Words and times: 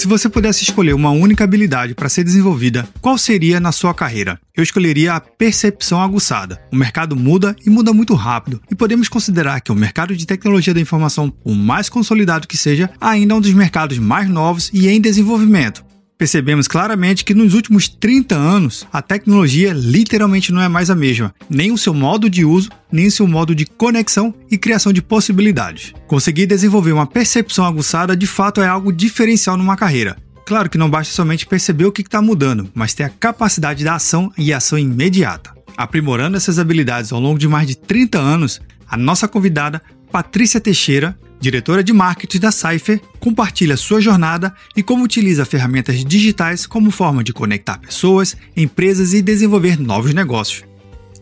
Se 0.00 0.06
você 0.06 0.30
pudesse 0.30 0.62
escolher 0.62 0.94
uma 0.94 1.10
única 1.10 1.44
habilidade 1.44 1.94
para 1.94 2.08
ser 2.08 2.24
desenvolvida, 2.24 2.88
qual 3.02 3.18
seria 3.18 3.60
na 3.60 3.70
sua 3.70 3.92
carreira? 3.92 4.40
Eu 4.56 4.62
escolheria 4.62 5.12
a 5.12 5.20
percepção 5.20 6.00
aguçada. 6.00 6.58
O 6.72 6.76
mercado 6.76 7.14
muda 7.14 7.54
e 7.66 7.68
muda 7.68 7.92
muito 7.92 8.14
rápido, 8.14 8.62
e 8.70 8.74
podemos 8.74 9.10
considerar 9.10 9.60
que 9.60 9.70
o 9.70 9.74
mercado 9.74 10.16
de 10.16 10.26
tecnologia 10.26 10.72
da 10.72 10.80
informação, 10.80 11.30
o 11.44 11.54
mais 11.54 11.90
consolidado 11.90 12.48
que 12.48 12.56
seja, 12.56 12.88
ainda 12.98 13.34
é 13.34 13.36
um 13.36 13.42
dos 13.42 13.52
mercados 13.52 13.98
mais 13.98 14.26
novos 14.26 14.70
e 14.72 14.88
em 14.88 14.98
desenvolvimento 14.98 15.84
percebemos 16.20 16.68
claramente 16.68 17.24
que 17.24 17.32
nos 17.32 17.54
últimos 17.54 17.88
30 17.88 18.36
anos 18.36 18.86
a 18.92 19.00
tecnologia 19.00 19.72
literalmente 19.72 20.52
não 20.52 20.60
é 20.60 20.68
mais 20.68 20.90
a 20.90 20.94
mesma, 20.94 21.34
nem 21.48 21.72
o 21.72 21.78
seu 21.78 21.94
modo 21.94 22.28
de 22.28 22.44
uso, 22.44 22.68
nem 22.92 23.06
o 23.06 23.10
seu 23.10 23.26
modo 23.26 23.54
de 23.54 23.64
conexão 23.64 24.34
e 24.50 24.58
criação 24.58 24.92
de 24.92 25.00
possibilidades. 25.00 25.94
Conseguir 26.06 26.44
desenvolver 26.44 26.92
uma 26.92 27.06
percepção 27.06 27.64
aguçada 27.64 28.14
de 28.14 28.26
fato 28.26 28.60
é 28.60 28.68
algo 28.68 28.92
diferencial 28.92 29.56
numa 29.56 29.78
carreira. 29.78 30.18
Claro 30.44 30.68
que 30.68 30.76
não 30.76 30.90
basta 30.90 31.14
somente 31.14 31.46
perceber 31.46 31.86
o 31.86 31.92
que 31.92 32.02
está 32.02 32.20
mudando, 32.20 32.70
mas 32.74 32.92
ter 32.92 33.04
a 33.04 33.08
capacidade 33.08 33.82
da 33.82 33.94
ação 33.94 34.30
e 34.36 34.52
ação 34.52 34.78
imediata. 34.78 35.54
Aprimorando 35.74 36.36
essas 36.36 36.58
habilidades 36.58 37.12
ao 37.12 37.20
longo 37.20 37.38
de 37.38 37.48
mais 37.48 37.66
de 37.66 37.78
30 37.78 38.18
anos, 38.18 38.60
a 38.86 38.94
nossa 38.94 39.26
convidada, 39.26 39.80
Patrícia 40.12 40.60
Teixeira, 40.60 41.18
diretora 41.40 41.82
de 41.82 41.92
marketing 41.92 42.38
da 42.38 42.52
Cypher, 42.52 43.00
compartilha 43.18 43.76
sua 43.76 44.00
jornada 44.00 44.54
e 44.76 44.82
como 44.82 45.04
utiliza 45.04 45.46
ferramentas 45.46 46.04
digitais 46.04 46.66
como 46.66 46.90
forma 46.90 47.24
de 47.24 47.32
conectar 47.32 47.78
pessoas, 47.78 48.36
empresas 48.56 49.14
e 49.14 49.22
desenvolver 49.22 49.80
novos 49.80 50.12
negócios. 50.12 50.64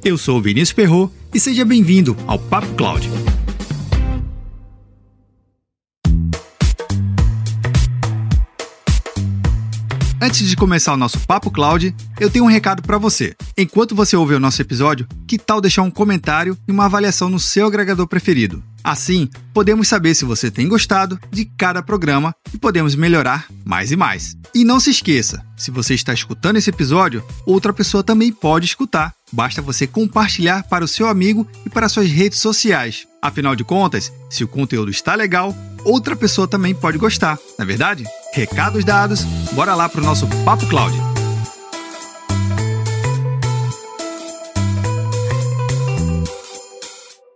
Eu 0.04 0.18
sou 0.18 0.38
o 0.38 0.42
Vinícius 0.42 0.72
Perro 0.72 1.12
e 1.32 1.40
seja 1.40 1.64
bem-vindo 1.64 2.16
ao 2.26 2.38
Papo 2.38 2.68
Cloud. 2.74 3.08
Antes 10.20 10.48
de 10.48 10.56
começar 10.56 10.92
o 10.92 10.96
nosso 10.96 11.20
Papo 11.20 11.48
Cloud, 11.48 11.94
eu 12.18 12.28
tenho 12.28 12.44
um 12.44 12.48
recado 12.48 12.82
para 12.82 12.98
você. 12.98 13.36
Enquanto 13.56 13.94
você 13.94 14.16
ouve 14.16 14.34
o 14.34 14.40
nosso 14.40 14.60
episódio, 14.60 15.06
que 15.28 15.38
tal 15.38 15.60
deixar 15.60 15.82
um 15.82 15.92
comentário 15.92 16.58
e 16.66 16.72
uma 16.72 16.86
avaliação 16.86 17.30
no 17.30 17.38
seu 17.38 17.68
agregador 17.68 18.06
preferido? 18.08 18.60
Assim, 18.82 19.28
podemos 19.54 19.86
saber 19.86 20.16
se 20.16 20.24
você 20.24 20.50
tem 20.50 20.66
gostado 20.66 21.20
de 21.30 21.44
cada 21.44 21.84
programa 21.84 22.34
e 22.52 22.58
podemos 22.58 22.96
melhorar 22.96 23.46
mais 23.64 23.92
e 23.92 23.96
mais. 23.96 24.36
E 24.52 24.64
não 24.64 24.80
se 24.80 24.90
esqueça, 24.90 25.44
se 25.56 25.70
você 25.70 25.94
está 25.94 26.12
escutando 26.12 26.56
esse 26.56 26.70
episódio, 26.70 27.22
outra 27.46 27.72
pessoa 27.72 28.02
também 28.02 28.32
pode 28.32 28.66
escutar. 28.66 29.14
Basta 29.32 29.62
você 29.62 29.86
compartilhar 29.86 30.64
para 30.64 30.84
o 30.84 30.88
seu 30.88 31.06
amigo 31.06 31.46
e 31.64 31.70
para 31.70 31.88
suas 31.88 32.10
redes 32.10 32.40
sociais. 32.40 33.06
Afinal 33.20 33.56
de 33.56 33.64
contas, 33.64 34.12
se 34.30 34.44
o 34.44 34.48
conteúdo 34.48 34.90
está 34.90 35.14
legal, 35.14 35.54
outra 35.84 36.14
pessoa 36.14 36.46
também 36.46 36.74
pode 36.74 36.98
gostar, 36.98 37.38
não 37.58 37.64
é 37.64 37.66
verdade? 37.66 38.04
Recados 38.32 38.84
dados, 38.84 39.22
bora 39.52 39.74
lá 39.74 39.88
para 39.88 40.00
o 40.00 40.04
nosso 40.04 40.26
Papo 40.44 40.66
Cloud. 40.68 41.07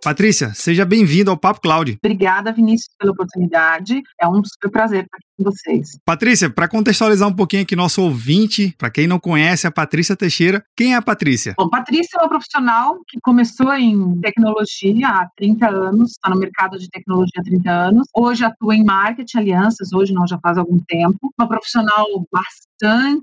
Patrícia, 0.02 0.52
seja 0.52 0.84
bem-vinda 0.84 1.30
ao 1.30 1.36
Papo 1.36 1.60
Cloud. 1.60 1.96
Obrigada, 2.04 2.52
Vinícius, 2.52 2.92
pela 2.98 3.12
oportunidade. 3.12 4.02
É 4.20 4.26
um 4.26 4.42
super 4.44 4.68
prazer 4.68 5.04
estar 5.04 5.16
aqui 5.16 5.26
com 5.38 5.44
vocês. 5.44 5.96
Patrícia, 6.04 6.50
para 6.50 6.66
contextualizar 6.66 7.28
um 7.28 7.32
pouquinho 7.32 7.62
aqui 7.62 7.76
nosso 7.76 8.02
ouvinte, 8.02 8.74
para 8.76 8.90
quem 8.90 9.06
não 9.06 9.20
conhece 9.20 9.64
a 9.64 9.70
Patrícia 9.70 10.16
Teixeira, 10.16 10.64
quem 10.76 10.94
é 10.94 10.96
a 10.96 11.02
Patrícia? 11.02 11.54
Bom, 11.56 11.70
Patrícia 11.70 12.18
é 12.18 12.22
uma 12.22 12.28
profissional 12.28 12.98
que 13.06 13.20
começou 13.22 13.72
em 13.74 14.20
tecnologia 14.20 15.06
há 15.06 15.28
30 15.36 15.68
anos, 15.70 16.10
está 16.10 16.28
no 16.28 16.36
mercado 16.36 16.76
de 16.80 16.88
tecnologia 16.88 17.38
há 17.38 17.44
30 17.44 17.70
anos. 17.70 18.08
Hoje 18.12 18.44
atua 18.44 18.74
em 18.74 18.84
marketing, 18.84 19.38
alianças, 19.38 19.92
hoje 19.92 20.12
não, 20.12 20.26
já 20.26 20.36
faz 20.40 20.58
algum 20.58 20.80
tempo. 20.80 21.32
Uma 21.38 21.46
profissional 21.46 22.06
bastante 22.32 23.22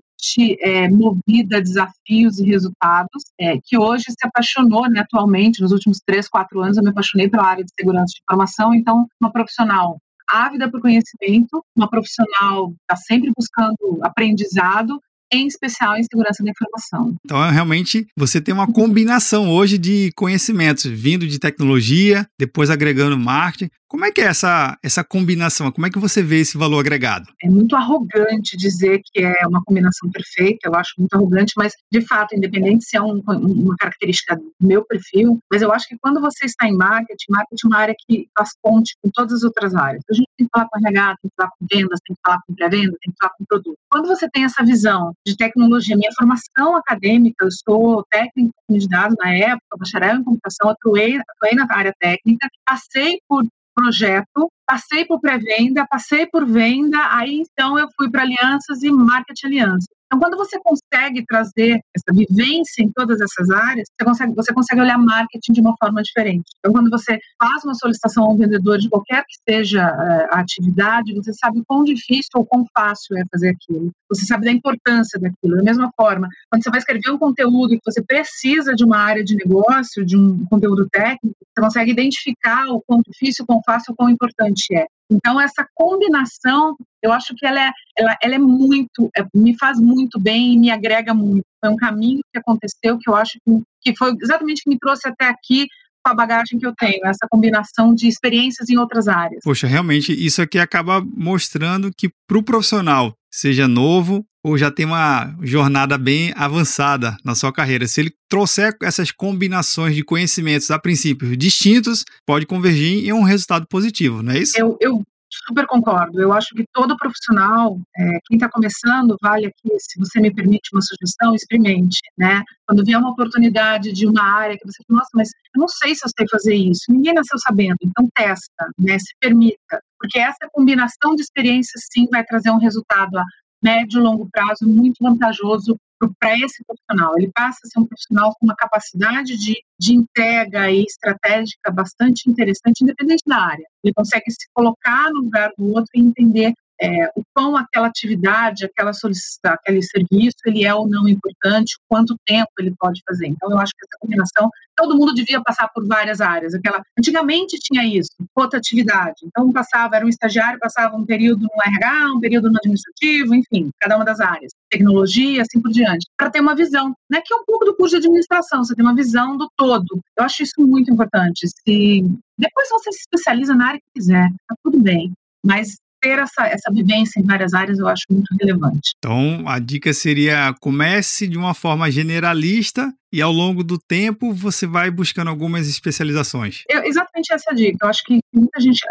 é, 0.60 0.90
movida 0.90 1.58
a 1.58 1.62
desafios 1.62 2.40
e 2.40 2.44
resultados, 2.44 3.24
é, 3.40 3.58
que 3.64 3.78
hoje 3.78 4.06
se 4.08 4.28
apaixonou, 4.28 4.90
né, 4.90 5.02
atualmente, 5.02 5.62
nos 5.62 5.72
últimos 5.72 6.00
três, 6.06 6.28
quatro 6.28 6.62
anos, 6.62 6.78
eu 6.78 6.84
me 6.84 6.90
apaixonei 6.90 7.30
pela 7.30 7.46
área 7.46 7.64
de 7.64 7.72
segurança 7.78 8.14
de 8.14 8.22
informação, 8.22 8.74
então, 8.74 9.08
uma 9.22 9.32
profissional 9.32 9.98
ávida 10.28 10.70
por 10.70 10.82
conhecimento, 10.82 11.64
uma 11.76 11.90
profissional 11.90 12.72
está 12.82 12.96
sempre 12.96 13.32
buscando 13.36 14.00
aprendizado, 14.04 15.00
em 15.32 15.48
especial 15.48 15.96
em 15.96 16.04
segurança 16.04 16.44
da 16.44 16.50
informação. 16.50 17.16
Então, 17.24 17.50
realmente, 17.50 18.08
você 18.18 18.42
tem 18.42 18.54
uma 18.54 18.72
combinação 18.72 19.50
hoje 19.52 19.78
de 19.78 20.12
conhecimentos 20.16 20.86
vindo 20.86 21.28
de 21.28 21.40
tecnologia, 21.40 22.28
depois 22.40 22.70
agregando 22.70 23.18
marketing. 23.18 23.70
Como 23.90 24.06
é 24.06 24.12
que 24.12 24.22
é 24.22 24.26
essa, 24.26 24.78
essa 24.84 25.04
combinação? 25.04 25.72
Como 25.72 25.88
é 25.88 25.90
que 25.90 25.98
você 25.98 26.22
vê 26.22 26.42
esse 26.42 26.56
valor 26.56 26.80
agregado? 26.80 27.26
É 27.42 27.50
muito 27.50 27.76
arrogante 27.76 28.56
dizer 28.56 29.02
que 29.04 29.24
é 29.24 29.48
uma 29.48 29.64
combinação 29.64 30.12
perfeita, 30.12 30.60
eu 30.68 30.76
acho 30.76 30.94
muito 31.00 31.16
arrogante, 31.16 31.54
mas 31.58 31.74
de 31.92 32.00
fato, 32.02 32.36
independente 32.36 32.86
se 32.86 32.96
é 32.96 33.02
um, 33.02 33.20
uma 33.28 33.76
característica 33.78 34.36
do 34.36 34.54
meu 34.62 34.86
perfil, 34.86 35.40
mas 35.52 35.64
eu 35.64 35.74
acho 35.74 35.88
que 35.88 35.98
quando 36.00 36.22
você 36.22 36.46
está 36.46 36.68
em 36.68 36.78
marketing, 36.78 37.32
marketing 37.32 37.66
é 37.66 37.68
uma 37.68 37.78
área 37.80 37.96
que 38.08 38.30
faz 38.38 38.52
ponte 38.62 38.96
com 39.02 39.10
todas 39.12 39.34
as 39.34 39.44
outras 39.44 39.74
áreas. 39.74 40.04
A 40.08 40.14
gente 40.14 40.30
tem 40.38 40.46
que 40.46 40.52
falar 40.54 40.68
com 40.70 40.88
RH, 40.88 41.16
tem 41.22 41.30
que 41.30 41.36
falar 41.36 41.50
com 41.50 41.66
vendas, 41.72 42.00
tem 42.06 42.16
que 42.16 42.22
falar 42.24 42.40
com 42.46 42.54
pré-venda, 42.54 42.98
tem 43.02 43.12
que 43.12 43.18
falar 43.20 43.34
com 43.40 43.46
produto. 43.46 43.78
Quando 43.90 44.08
você 44.08 44.30
tem 44.30 44.44
essa 44.44 44.64
visão 44.64 45.14
de 45.26 45.36
tecnologia, 45.36 45.98
minha 45.98 46.12
formação 46.16 46.76
acadêmica, 46.76 47.44
eu 47.44 47.52
sou 47.52 48.06
técnica 48.08 48.54
de 48.70 48.88
dados 48.88 49.16
na 49.18 49.34
época, 49.34 49.78
bacharel 49.80 50.18
em 50.18 50.24
computação, 50.24 50.70
atuei, 50.70 51.18
atuei 51.18 51.56
na 51.56 51.66
área 51.70 51.94
técnica, 52.00 52.48
passei 52.64 53.20
por 53.28 53.44
projeto, 53.80 54.52
passei 54.66 55.06
por 55.06 55.22
pré-venda, 55.22 55.88
passei 55.88 56.26
por 56.26 56.46
venda, 56.46 56.98
aí 57.12 57.42
então 57.42 57.80
eu 57.80 57.88
fui 57.96 58.10
para 58.12 58.24
alianças 58.24 58.84
e 58.84 58.92
marketing 58.92 59.48
alianças. 59.48 59.99
Então, 60.10 60.20
quando 60.20 60.38
você 60.38 60.60
consegue 60.60 61.24
trazer 61.24 61.80
essa 61.96 62.12
vivência 62.12 62.82
em 62.82 62.92
todas 62.92 63.22
essas 63.22 63.48
áreas, 63.52 63.88
você 63.88 64.06
consegue, 64.06 64.34
você 64.34 64.52
consegue 64.52 64.82
olhar 64.82 64.98
marketing 64.98 65.54
de 65.54 65.62
uma 65.62 65.76
forma 65.80 66.02
diferente. 66.02 66.50
Então, 66.58 66.74
quando 66.74 66.90
você 66.90 67.20
faz 67.40 67.64
uma 67.64 67.76
solicitação 67.76 68.26
a 68.26 68.34
um 68.34 68.38
vendedor 68.38 68.80
de 68.80 68.90
qualquer 68.90 69.24
que 69.28 69.38
seja 69.48 69.88
uh, 69.88 70.36
a 70.36 70.40
atividade, 70.40 71.14
você 71.14 71.32
sabe 71.34 71.62
quão 71.68 71.84
difícil 71.84 72.32
ou 72.34 72.46
quão 72.46 72.66
fácil 72.76 73.18
é 73.20 73.24
fazer 73.32 73.50
aquilo. 73.50 73.92
Você 74.10 74.26
sabe 74.26 74.46
da 74.46 74.52
importância 74.52 75.20
daquilo. 75.20 75.58
Da 75.58 75.64
mesma 75.64 75.92
forma, 75.96 76.28
quando 76.50 76.64
você 76.64 76.72
vai 76.72 76.80
escrever 76.80 77.12
um 77.12 77.20
conteúdo 77.20 77.76
e 77.76 77.80
você 77.86 78.02
precisa 78.02 78.74
de 78.74 78.84
uma 78.84 78.98
área 78.98 79.24
de 79.24 79.36
negócio, 79.36 80.04
de 80.04 80.18
um 80.18 80.44
conteúdo 80.48 80.90
técnico, 80.90 81.38
você 81.40 81.62
consegue 81.62 81.92
identificar 81.92 82.66
o 82.70 82.82
quão 82.82 83.00
difícil, 83.08 83.44
o 83.44 83.46
quão 83.46 83.62
fácil, 83.64 83.94
o 83.94 83.96
quão 83.96 84.10
importante 84.10 84.76
é. 84.76 84.88
Então, 85.12 85.42
essa 85.42 85.68
combinação, 85.74 86.76
eu 87.02 87.12
acho 87.12 87.34
que 87.36 87.46
ela 87.46 87.60
é, 87.60 87.72
ela, 87.98 88.16
ela 88.22 88.36
é 88.36 88.40
muito, 88.40 89.10
é, 89.18 89.24
me 89.34 89.58
faz 89.58 89.80
muito 89.80 90.20
bem 90.20 90.54
e 90.54 90.60
me 90.60 90.70
agrega 90.70 91.14
muito. 91.14 91.44
Foi 91.60 91.70
um 91.72 91.76
caminho 91.76 92.20
que 92.32 92.40
aconteceu 92.40 92.98
que 93.00 93.10
eu 93.10 93.16
acho 93.16 93.40
que, 93.44 93.62
que 93.82 93.98
foi 93.98 94.14
exatamente 94.22 94.62
que 94.64 94.70
me 94.70 94.78
trouxe 94.78 95.08
até 95.08 95.28
aqui 95.28 95.68
com 96.04 96.12
a 96.12 96.16
bagagem 96.16 96.58
que 96.58 96.66
eu 96.66 96.74
tenho, 96.76 97.06
essa 97.06 97.28
combinação 97.30 97.94
de 97.94 98.08
experiências 98.08 98.70
em 98.70 98.78
outras 98.78 99.08
áreas. 99.08 99.42
Poxa, 99.44 99.68
realmente, 99.68 100.14
isso 100.14 100.42
aqui 100.42 100.58
acaba 100.58 101.02
mostrando 101.02 101.92
que 101.96 102.10
para 102.28 102.38
o 102.38 102.44
profissional, 102.44 103.14
seja 103.30 103.68
novo 103.68 104.26
ou 104.44 104.58
já 104.58 104.72
tem 104.72 104.86
uma 104.86 105.36
jornada 105.42 105.98
bem 105.98 106.34
avançada 106.36 107.18
na 107.24 107.36
sua 107.36 107.52
carreira. 107.52 107.88
Se 107.88 108.02
ele 108.02 108.14
trouxer 108.30 108.76
essas 108.82 109.12
combinações 109.12 109.96
de 109.96 110.04
conhecimentos 110.04 110.72
a 110.72 110.80
princípios 110.80 111.38
distintos, 111.38 112.06
pode 112.26 112.46
convergir 112.46 113.06
em 113.06 113.14
um 113.14 113.24
resultado 113.24 113.68
positivo, 113.68 114.22
não 114.24 114.34
é 114.34 114.40
isso? 114.40 114.58
Eu, 114.58 114.78
eu 114.80 115.04
super 115.46 115.66
concordo. 115.68 116.20
Eu 116.20 116.34
acho 116.34 116.54
que 116.56 116.66
todo 116.74 116.98
profissional, 116.98 117.80
é, 117.96 118.20
quem 118.26 118.38
está 118.38 118.50
começando, 118.50 119.16
vale 119.22 119.48
aqui, 119.48 119.70
se 119.80 120.00
você 120.00 120.20
me 120.20 120.34
permite 120.34 120.70
uma 120.74 120.82
sugestão, 120.82 121.36
experimente, 121.36 122.00
né? 122.18 122.44
Quando 122.68 122.84
vier 122.84 123.00
uma 123.00 123.12
oportunidade 123.12 123.92
de 123.92 124.08
uma 124.08 124.24
área 124.24 124.58
que 124.58 124.66
você 124.66 124.84
fala, 124.88 125.00
nossa, 125.00 125.10
mas 125.14 125.30
eu 125.56 125.60
não 125.60 125.68
sei 125.68 125.96
se 125.96 126.06
eu 126.06 126.10
sei 126.18 126.28
fazer 126.30 126.56
isso. 126.56 126.86
Ninguém 126.90 127.14
nasceu 127.14 127.38
sabendo, 127.40 127.78
então 127.84 128.08
testa, 128.14 128.68
né? 128.78 128.98
Se 128.98 129.14
permita, 129.20 129.82
porque 130.00 130.20
essa 130.20 130.50
combinação 130.52 131.16
de 131.16 131.22
experiências 131.22 131.84
sim 131.92 132.08
vai 132.12 132.24
trazer 132.24 132.52
um 132.52 132.60
resultado 132.60 133.18
a 133.18 133.24
médio 133.62 134.00
e 134.00 134.04
longo 134.04 134.28
prazo 134.32 134.68
muito 134.68 134.98
vantajoso 135.02 135.78
para 136.20 136.38
esse 136.38 136.64
profissional. 136.66 137.18
Ele 137.18 137.30
passa 137.34 137.60
a 137.64 137.68
ser 137.68 137.80
um 137.80 137.86
profissional 137.86 138.34
com 138.40 138.46
uma 138.46 138.56
capacidade 138.56 139.38
de, 139.38 139.62
de 139.78 139.94
entrega 139.94 140.72
e 140.72 140.84
estratégica 140.84 141.72
bastante 141.72 142.30
interessante, 142.30 142.84
independente 142.84 143.24
da 143.26 143.38
área. 143.38 143.66
Ele 143.84 143.94
consegue 143.94 144.32
se 144.32 144.48
colocar 144.54 145.12
no 145.12 145.22
lugar 145.22 145.52
do 145.58 145.68
outro 145.74 145.90
e 145.94 146.00
entender 146.00 146.54
é, 146.82 147.08
o 147.16 147.24
quão 147.34 147.58
aquela 147.58 147.88
atividade, 147.88 148.66
aquela 148.66 148.94
solicitação, 148.94 149.54
aquele 149.54 149.82
serviço, 149.84 150.38
ele 150.46 150.66
é 150.66 150.74
ou 150.74 150.88
não 150.88 151.08
importante, 151.08 151.78
quanto 151.88 152.16
tempo 152.26 152.50
ele 152.60 152.74
pode 152.80 153.02
fazer. 153.08 153.28
Então, 153.28 153.52
eu 153.52 153.60
acho 153.60 153.74
que 153.74 153.86
essa 153.86 153.98
combinação, 154.00 154.50
todo 154.76 154.98
mundo 154.98 155.14
devia 155.14 155.42
passar 155.42 155.68
por 155.74 155.86
várias 155.86 156.22
áreas. 156.22 156.54
Aquela, 156.54 156.82
antigamente 156.98 157.58
tinha 157.60 157.86
isso, 157.86 158.12
rotatividade. 158.36 159.18
Então, 159.26 159.52
passava, 159.52 159.98
era 159.98 160.06
um 160.06 160.10
estagiário, 160.10 160.60
passava 160.60 160.96
um 160.96 161.06
período 161.06 161.42
no 161.42 161.62
RH, 161.66 162.14
um 162.16 162.20
período 162.20 162.50
no 162.50 162.58
administrativo, 162.58 163.36
enfim, 163.36 163.70
cada 163.80 163.98
uma 163.98 164.06
das 164.06 164.20
áreas. 164.20 164.52
Tecnologia, 164.70 165.42
assim 165.42 165.62
por 165.62 165.72
diante. 165.72 166.08
Para 166.18 166.30
ter 166.30 166.40
uma 166.40 166.56
visão, 166.56 166.96
né, 167.10 167.22
que 167.26 167.34
é 167.34 167.38
um 167.38 167.44
pouco 167.46 167.66
do 167.66 167.76
curso 167.76 167.92
de 167.92 167.98
administração, 167.98 168.64
você 168.64 168.74
tem 168.74 168.86
uma 168.86 168.96
visão 168.96 169.36
do 169.36 169.50
todo. 169.58 170.00
Eu 170.18 170.24
acho 170.24 170.44
isso 170.44 170.54
muito 170.60 170.92
importante. 170.92 171.48
Se 171.48 172.04
depois 172.38 172.70
você 172.70 172.92
se 172.92 173.00
especializa 173.00 173.54
na 173.54 173.68
área 173.68 173.80
que 173.80 174.00
quiser, 174.00 174.30
tá 174.48 174.56
tudo 174.64 174.80
bem. 174.80 175.12
Mas 175.44 175.78
ter 176.02 176.20
essa, 176.20 176.46
essa 176.48 176.72
vivência 176.72 177.20
em 177.20 177.24
várias 177.24 177.54
áreas 177.54 177.80
eu 177.80 177.88
acho 177.88 178.04
muito 178.10 178.28
relevante. 178.40 178.92
Então, 178.98 179.48
a 179.48 179.60
dica 179.60 179.94
seria 179.94 180.54
comece 180.60 181.28
de 181.28 181.38
uma 181.38 181.54
forma 181.54 181.90
generalista 181.92 182.94
e 183.12 183.22
ao 183.22 183.32
longo 183.32 183.64
do 183.64 183.78
tempo 183.78 184.34
você 184.34 184.68
vai 184.68 184.92
buscando 184.92 185.30
algumas 185.30 185.68
especializações. 185.68 186.64
Eu, 186.70 186.84
exatamente 186.84 187.34
essa 187.34 187.54
dica. 187.54 187.78
Eu 187.82 187.90
acho 187.90 188.04
que 188.04 188.20
muita 188.34 188.60
gente, 188.60 188.82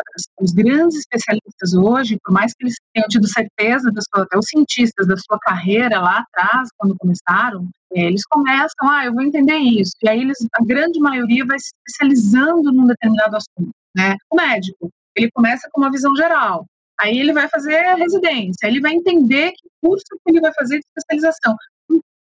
os 0.40 0.52
grandes 0.52 0.99
especialistas 0.99 1.75
hoje, 1.75 2.19
por 2.25 2.32
mais 2.32 2.52
que 2.52 2.64
eles 2.64 2.75
tenham 2.93 3.08
tido 3.08 3.28
certeza, 3.28 3.93
até 4.14 4.37
os 4.37 4.46
cientistas 4.46 5.06
da 5.06 5.16
sua 5.16 5.38
carreira 5.40 6.00
lá 6.00 6.25
atrás, 6.34 6.69
quando 6.76 6.96
começaram, 6.96 7.69
é, 7.94 8.05
eles 8.05 8.22
começam, 8.28 8.88
ah, 8.90 9.05
eu 9.05 9.14
vou 9.14 9.22
entender 9.22 9.56
isso. 9.56 9.93
E 10.02 10.08
aí 10.08 10.20
eles, 10.20 10.38
a 10.52 10.64
grande 10.64 10.99
maioria 10.99 11.44
vai 11.46 11.58
se 11.58 11.70
especializando 11.75 12.72
num 12.72 12.87
determinado 12.87 13.37
assunto. 13.37 13.70
Né? 13.96 14.16
O 14.31 14.37
médico, 14.37 14.90
ele 15.16 15.31
começa 15.32 15.69
com 15.72 15.81
uma 15.81 15.90
visão 15.90 16.14
geral. 16.14 16.66
Aí 17.00 17.18
ele 17.18 17.32
vai 17.32 17.48
fazer 17.48 17.76
a 17.76 17.94
residência, 17.94 18.66
ele 18.66 18.80
vai 18.80 18.92
entender 18.92 19.52
que 19.52 19.68
curso 19.80 20.04
que 20.08 20.32
ele 20.32 20.40
vai 20.40 20.52
fazer 20.52 20.78
de 20.78 20.84
especialização 20.86 21.56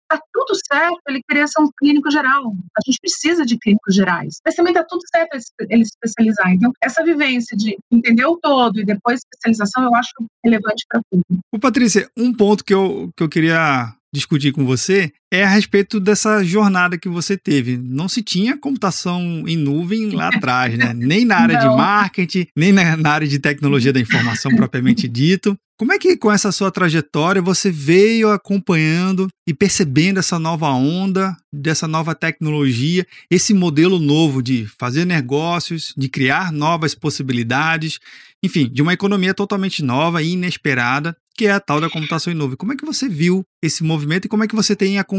tá 0.07 0.19
tudo 0.31 0.55
certo 0.55 1.01
ele 1.07 1.21
querer 1.27 1.47
ser 1.47 1.61
um 1.61 1.69
clínico 1.77 2.09
geral. 2.11 2.53
A 2.77 2.81
gente 2.85 2.99
precisa 3.01 3.45
de 3.45 3.57
clínicos 3.57 3.95
gerais. 3.95 4.35
Mas 4.45 4.55
também 4.55 4.73
tá 4.73 4.83
tudo 4.87 5.01
certo 5.13 5.37
ele 5.69 5.85
se 5.85 5.91
especializar. 5.91 6.51
Então, 6.53 6.71
essa 6.81 7.03
vivência 7.03 7.55
de 7.57 7.77
entender 7.91 8.25
o 8.25 8.37
todo 8.37 8.79
e 8.79 8.85
depois 8.85 9.21
especialização, 9.21 9.83
eu 9.83 9.95
acho 9.95 10.11
relevante 10.43 10.85
para 10.89 11.01
tudo. 11.11 11.39
O 11.53 11.59
Patrícia, 11.59 12.09
um 12.17 12.33
ponto 12.33 12.63
que 12.63 12.73
eu, 12.73 13.09
que 13.15 13.23
eu 13.23 13.29
queria 13.29 13.93
discutir 14.13 14.53
com 14.53 14.65
você 14.65 15.11
é 15.33 15.43
a 15.43 15.49
respeito 15.49 15.99
dessa 15.99 16.43
jornada 16.43 16.97
que 16.97 17.09
você 17.09 17.37
teve. 17.37 17.77
Não 17.77 18.07
se 18.07 18.21
tinha 18.21 18.57
computação 18.57 19.43
em 19.47 19.57
nuvem 19.57 20.11
lá 20.11 20.29
atrás, 20.33 20.77
né? 20.77 20.93
Nem 20.93 21.25
na 21.25 21.37
área 21.37 21.59
Não. 21.59 21.69
de 21.69 21.77
marketing, 21.77 22.47
nem 22.55 22.71
na, 22.71 22.95
na 22.97 23.11
área 23.11 23.27
de 23.27 23.39
tecnologia 23.39 23.91
da 23.91 23.99
informação 23.99 24.51
propriamente 24.55 25.07
dito. 25.07 25.57
Como 25.77 25.91
é 25.91 25.99
que 25.99 26.15
com 26.15 26.31
essa 26.31 26.53
sua 26.53 26.71
trajetória 26.71 27.41
você 27.41 27.69
veio 27.69 28.31
acompanhando 28.31 29.27
e 29.45 29.53
percebendo 29.53 30.19
essa 30.19 30.39
nova 30.39 30.69
onda, 30.69 31.35
dessa 31.51 31.85
nova 31.85 32.15
tecnologia, 32.15 33.05
esse 33.29 33.53
modelo 33.53 33.99
novo 33.99 34.41
de 34.41 34.65
fazer 34.79 35.03
negócios, 35.03 35.93
de 35.97 36.07
criar 36.07 36.49
novas 36.53 36.95
possibilidades, 36.95 37.99
enfim, 38.41 38.69
de 38.71 38.81
uma 38.81 38.93
economia 38.93 39.33
totalmente 39.33 39.83
nova 39.83 40.23
e 40.23 40.31
inesperada 40.31 41.13
que 41.37 41.47
é 41.47 41.51
a 41.51 41.59
tal 41.59 41.81
da 41.81 41.89
computação 41.89 42.31
em 42.31 42.35
nuvem. 42.35 42.55
Como 42.55 42.71
é 42.71 42.75
que 42.75 42.85
você 42.85 43.09
viu 43.09 43.43
esse 43.61 43.83
movimento 43.83 44.25
e 44.25 44.29
como 44.29 44.43
é 44.43 44.47
que 44.47 44.55
você 44.55 44.75
tem 44.75 44.97
acompanhado 44.97 45.14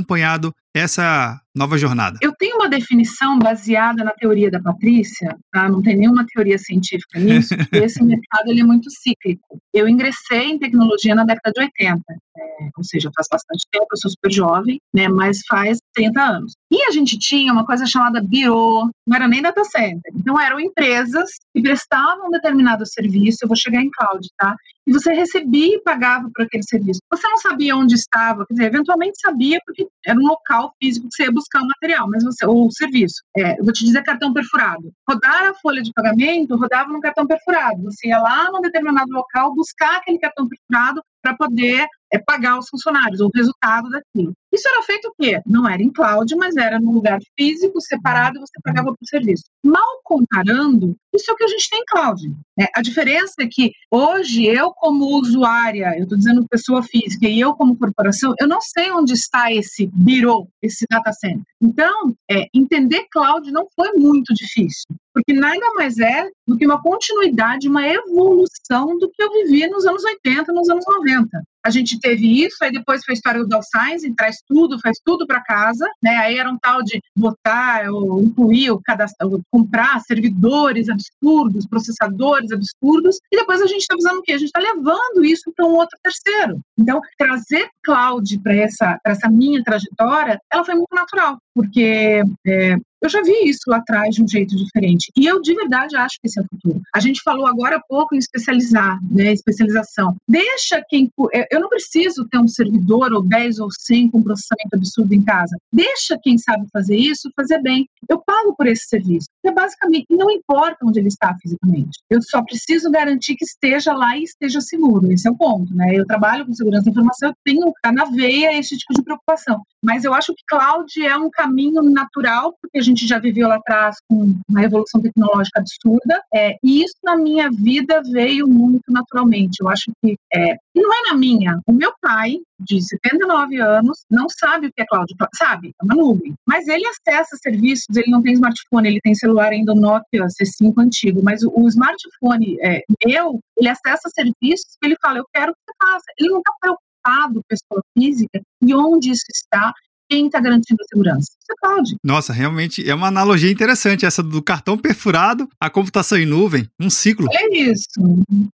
essa 0.75 1.41
nova 1.55 1.79
jornada? 1.79 2.19
Eu 2.21 2.33
tenho 2.39 2.57
uma 2.57 2.69
definição 2.69 3.39
baseada 3.39 4.05
na 4.05 4.13
teoria 4.13 4.51
da 4.51 4.61
Patrícia, 4.61 5.37
tá? 5.51 5.69
não 5.69 5.83
tem 5.83 5.97
nenhuma 5.97 6.27
teoria 6.27 6.59
científica 6.59 7.19
nisso, 7.19 7.55
esse 7.73 8.03
mercado 8.03 8.51
ele 8.51 8.61
é 8.61 8.65
muito 8.65 8.91
cíclico. 8.91 9.59
Eu 9.73 9.89
ingressei 9.89 10.51
em 10.51 10.59
tecnologia 10.59 11.15
na 11.15 11.25
década 11.25 11.53
de 11.55 11.63
80, 11.63 12.03
é, 12.37 12.69
ou 12.77 12.85
seja, 12.85 13.11
faz 13.15 13.27
bastante 13.31 13.67
tempo, 13.71 13.87
eu 13.91 13.99
sou 13.99 14.11
super 14.11 14.33
jovem, 14.33 14.79
né, 14.93 15.09
mas 15.09 15.39
faz 15.49 15.79
30 15.95 16.21
anos. 16.21 16.53
E 16.71 16.83
a 16.83 16.91
gente 16.91 17.19
tinha 17.19 17.53
uma 17.53 17.65
coisa 17.65 17.87
chamada 17.87 18.23
birô, 18.23 18.91
não 19.07 19.17
era 19.17 19.29
nem 19.29 19.41
data 19.41 19.65
center. 19.65 20.13
Então 20.15 20.39
eram 20.39 20.61
empresas 20.61 21.31
que 21.55 21.63
prestavam 21.63 22.29
um 22.29 22.31
determinado 22.31 22.85
serviço, 22.87 23.39
eu 23.43 23.49
vou 23.49 23.57
chegar 23.57 23.81
em 23.81 23.91
cloud, 23.91 24.27
tá? 24.37 24.55
E 24.87 24.93
você 24.93 25.13
recebia 25.13 25.77
e 25.77 25.83
pagava 25.83 26.31
por 26.33 26.45
aquele 26.45 26.63
serviço. 26.63 27.01
Você 27.11 27.27
não 27.29 27.39
sabia 27.39 27.77
onde 27.77 27.95
estava, 27.95 28.47
quer 28.47 28.55
dizer, 28.55 28.67
eventualmente 28.67 29.19
sabia 29.21 29.59
porque 29.67 29.87
era 30.07 30.19
um 30.19 30.27
local 30.27 30.73
físico 30.81 31.09
que 31.09 31.17
você 31.17 31.25
ia 31.25 31.33
buscar 31.33 31.63
o 31.63 31.67
material, 31.67 32.09
mas 32.09 32.23
você, 32.23 32.47
ou 32.47 32.67
o 32.67 32.73
serviço. 32.73 33.23
É, 33.37 33.57
vou 33.63 33.73
te 33.73 33.85
dizer 33.85 34.03
cartão 34.05 34.33
perfurado. 34.33 34.93
Rodar 35.09 35.51
a 35.51 35.55
folha 35.55 35.83
de 35.83 35.93
pagamento, 35.93 36.57
rodava 36.57 36.93
no 36.93 37.01
cartão 37.01 37.27
perfurado. 37.27 37.83
Você 37.85 38.09
ia 38.09 38.19
lá 38.19 38.51
num 38.53 38.61
determinado 38.61 39.11
local 39.11 39.55
buscar 39.55 39.97
aquele 39.97 40.19
cartão 40.19 40.49
perfurado 40.49 41.03
para 41.21 41.37
poder 41.37 41.87
é, 42.13 42.19
pagar 42.19 42.57
os 42.57 42.69
funcionários, 42.69 43.21
o 43.21 43.31
resultado 43.35 43.91
daquilo. 43.91 44.33
Isso 44.53 44.69
era 44.69 44.83
feito 44.83 45.09
o 45.09 45.15
quê? 45.21 45.41
Não 45.45 45.69
era 45.69 45.83
em 45.83 45.91
cloud, 45.91 46.33
mas 46.37 46.57
era 46.57 46.79
num 46.79 46.93
lugar 46.93 47.19
físico, 47.37 47.81
separado, 47.81 48.39
você 48.39 48.53
pagava 48.63 48.91
por 48.91 49.07
serviço. 49.09 49.45
Mal 49.65 50.01
comparando, 50.05 50.95
isso 51.13 51.31
é 51.31 51.35
o 51.35 51.37
que 51.37 51.45
a 51.45 51.49
gente 51.49 51.69
tem 51.69 51.81
em 51.81 51.85
cloud. 51.87 52.37
Né? 52.57 52.67
A 52.75 52.81
diferença 52.81 53.35
é 53.41 53.47
que 53.47 53.73
hoje 53.91 54.47
eu, 54.47 54.71
como 54.73 55.19
usuária, 55.19 55.95
eu 55.97 56.05
estou 56.05 56.17
dizendo 56.17 56.47
pessoa 56.49 56.83
física, 56.83 57.29
e 57.29 57.41
eu, 57.41 57.55
como 57.55 57.77
corporação, 57.77 58.35
eu 58.41 58.49
não 58.49 58.61
sei 58.61 58.91
onde 58.91 59.13
está 59.13 59.53
esse 59.53 59.89
birô, 59.93 60.49
esse 60.63 60.87
data 60.91 61.13
center. 61.13 61.43
Então, 61.61 62.15
é, 62.31 62.47
entender 62.55 63.07
cloud 63.11 63.51
não 63.51 63.67
foi 63.75 63.93
muito 63.93 64.33
difícil, 64.35 64.87
porque 65.13 65.33
nada 65.33 65.75
mais 65.75 65.99
é 65.99 66.29
do 66.47 66.57
que 66.57 66.67
uma 66.67 66.81
continuidade, 66.81 67.69
uma 67.69 67.87
evolução 67.87 68.99
do 68.99 69.11
que 69.11 69.23
eu 69.23 69.33
vivi 69.33 69.67
nos 69.69 69.85
anos 69.85 70.05
80, 70.05 70.53
nos 70.53 70.69
anos 70.69 70.85
90 70.87 71.43
a 71.67 71.71
gente 71.71 71.99
teve 71.99 72.45
isso, 72.45 72.59
aí 72.63 72.71
depois 72.71 73.05
foi 73.05 73.13
a 73.13 73.17
história 73.17 73.45
do 73.45 73.61
Science, 73.61 74.15
traz 74.15 74.37
tudo, 74.47 74.79
faz 74.81 74.99
tudo 75.05 75.27
para 75.27 75.43
casa, 75.43 75.85
né? 76.01 76.17
Aí 76.19 76.39
era 76.39 76.49
um 76.49 76.57
tal 76.57 76.81
de 76.81 77.03
botar 77.17 77.91
ou 77.91 78.23
incluir, 78.23 78.71
ou 78.71 78.81
cadastrar, 78.81 79.29
ou 79.29 79.43
comprar 79.51 80.01
servidores 80.03 80.89
absurdos, 80.89 81.67
processadores 81.67 82.53
absurdos, 82.53 83.19
e 83.33 83.37
depois 83.37 83.61
a 83.61 83.67
gente 83.67 83.81
está 83.81 83.97
usando 83.97 84.19
o 84.19 84.23
quê? 84.23 84.35
A 84.35 84.39
gente 84.39 84.47
está 84.47 84.61
levando 84.61 85.25
isso 85.25 85.53
para 85.57 85.67
um 85.67 85.75
outro 85.75 85.99
terceiro. 86.01 86.61
Então, 86.79 87.01
trazer 87.19 87.69
cloud 87.83 88.39
para 88.39 88.55
essa, 88.55 89.01
essa 89.05 89.29
minha 89.29 89.61
trajetória, 89.65 90.41
ela 90.53 90.65
foi 90.65 90.75
muito 90.77 90.95
natural, 90.95 91.37
porque 91.53 92.23
é, 92.47 92.77
eu 93.07 93.11
já 93.11 93.23
vi 93.23 93.49
isso 93.49 93.63
lá 93.69 93.77
atrás 93.77 94.15
de 94.15 94.23
um 94.23 94.29
jeito 94.29 94.57
diferente. 94.57 95.13
E 95.17 95.27
eu 95.27 95.41
de 95.41 95.55
verdade 95.55 95.97
acho 95.97 96.19
que 96.21 96.27
esse 96.27 96.39
é 96.39 96.43
o 96.43 96.47
futuro. 96.47 96.83
A 96.95 97.01
gente 97.01 97.23
falou 97.23 97.47
agora 97.47 97.77
há 97.77 97.81
pouco 97.81 98.15
em 98.15 98.19
especializar, 98.19 98.99
né? 99.11 99.33
Especialização. 99.33 100.17
Deixa 100.29 100.83
quem. 100.89 101.11
Eu 101.51 101.61
não 101.61 101.69
preciso 101.69 102.27
ter 102.29 102.39
um 102.39 102.49
servidor 102.49 103.13
ou 103.13 103.23
10 103.23 103.61
ou 103.61 103.69
100 103.71 104.11
com 104.11 104.23
processamento 104.23 104.75
absurdo 104.75 105.13
em 105.15 105.23
casa. 105.23 105.57
Deixa 105.73 106.19
quem 106.21 106.37
sabe 106.39 106.67
fazer 106.73 106.97
isso 106.97 107.31
fazer 107.37 107.61
bem. 107.61 107.89
Eu 108.09 108.19
pago 108.19 108.55
por 108.57 108.67
esse 108.67 108.87
serviço. 108.87 109.27
Porque 109.43 109.55
basicamente 109.55 110.07
não 110.11 110.31
importa 110.31 110.79
onde 110.85 110.99
ele 110.99 111.09
está 111.09 111.37
fisicamente. 111.41 112.01
Eu 112.11 112.21
só 112.23 112.43
preciso 112.43 112.91
garantir 112.91 113.37
que 113.37 113.45
esteja 113.45 113.93
lá 113.93 114.17
e 114.17 114.25
esteja 114.25 114.61
seguro. 114.61 115.13
Esse 115.13 115.29
é 115.29 115.31
o 115.31 115.37
ponto, 115.37 115.75
né? 115.75 115.95
Eu 115.95 116.07
trabalho 116.07 116.47
com 116.47 116.55
segurança 116.55 116.87
da 116.87 116.91
informação, 116.91 117.29
eu 117.29 117.35
tenho 117.45 117.73
na 117.93 118.05
veia 118.07 118.59
esse 118.59 118.77
tipo 118.77 118.95
de 118.95 119.03
preocupação. 119.03 119.63
Mas 119.83 120.05
eu 120.05 120.15
acho 120.15 120.35
que 120.35 120.43
cloud 120.49 120.91
é 121.05 121.17
um 121.17 121.31
caminho 121.31 121.83
natural, 121.83 122.57
porque 122.61 122.81
gente 122.87 122.96
já 123.05 123.19
viveu 123.19 123.49
lá 123.49 123.57
atrás 123.57 123.97
com 124.09 124.33
uma 124.49 124.63
evolução 124.63 125.01
tecnológica 125.01 125.59
absurda, 125.59 126.23
é, 126.33 126.57
e 126.63 126.85
isso 126.85 126.95
na 127.03 127.17
minha 127.17 127.51
vida 127.51 128.01
veio 128.13 128.47
muito 128.47 128.85
naturalmente. 128.93 129.57
Eu 129.61 129.69
acho 129.69 129.91
que, 130.01 130.17
é, 130.33 130.57
não 130.73 130.95
é 130.95 131.11
na 131.11 131.15
minha, 131.17 131.59
o 131.67 131.73
meu 131.73 131.93
pai, 132.01 132.37
de 132.61 132.81
79 132.81 133.61
anos, 133.61 134.05
não 134.09 134.29
sabe 134.29 134.69
o 134.69 134.73
que 134.73 134.81
é 134.81 134.87
cloud, 134.87 135.13
sabe, 135.35 135.73
é 135.81 135.85
uma 135.85 135.95
nuvem, 135.95 136.33
mas 136.47 136.67
ele 136.69 136.87
acessa 136.87 137.37
serviços, 137.37 137.95
ele 137.95 138.11
não 138.11 138.23
tem 138.23 138.33
smartphone, 138.33 138.89
ele 138.89 139.01
tem 139.03 139.15
celular 139.15 139.53
ainda 139.53 139.75
Nokia 139.75 140.27
C5 140.27 140.73
antigo, 140.79 141.21
mas 141.23 141.43
o, 141.43 141.53
o 141.55 141.69
smartphone 141.69 142.57
é, 142.63 142.83
meu, 143.17 143.41
ele 143.57 143.69
acessa 143.69 144.09
serviços 144.11 144.77
que 144.81 144.87
ele 144.87 144.97
fala, 145.01 145.19
eu 145.19 145.27
quero 145.33 145.53
que 145.53 145.59
você 145.67 145.77
faça. 145.83 146.05
Ele 146.19 146.31
não 146.31 146.39
está 146.39 146.53
preocupado, 146.61 147.43
pessoa 147.49 147.83
física, 147.97 148.41
e 148.63 148.75
onde 148.75 149.11
isso 149.11 149.25
está, 149.33 149.73
quem 150.09 150.27
está 150.27 150.41
garantindo 150.41 150.83
a 150.83 150.87
segurança? 150.87 151.33
Você 151.41 151.55
pode. 151.61 151.97
Nossa, 152.03 152.33
realmente 152.33 152.89
é 152.89 152.95
uma 152.95 153.09
analogia 153.09 153.51
interessante 153.51 154.07
essa 154.07 154.23
do 154.23 154.43
cartão 154.43 154.77
perfurado 154.77 155.49
à 155.61 155.69
computação 155.69 156.19
em 156.19 156.27
nuvem, 156.27 156.69
um 156.81 156.91
ciclo. 156.91 157.29
É 157.33 157.57
isso. 157.57 158.01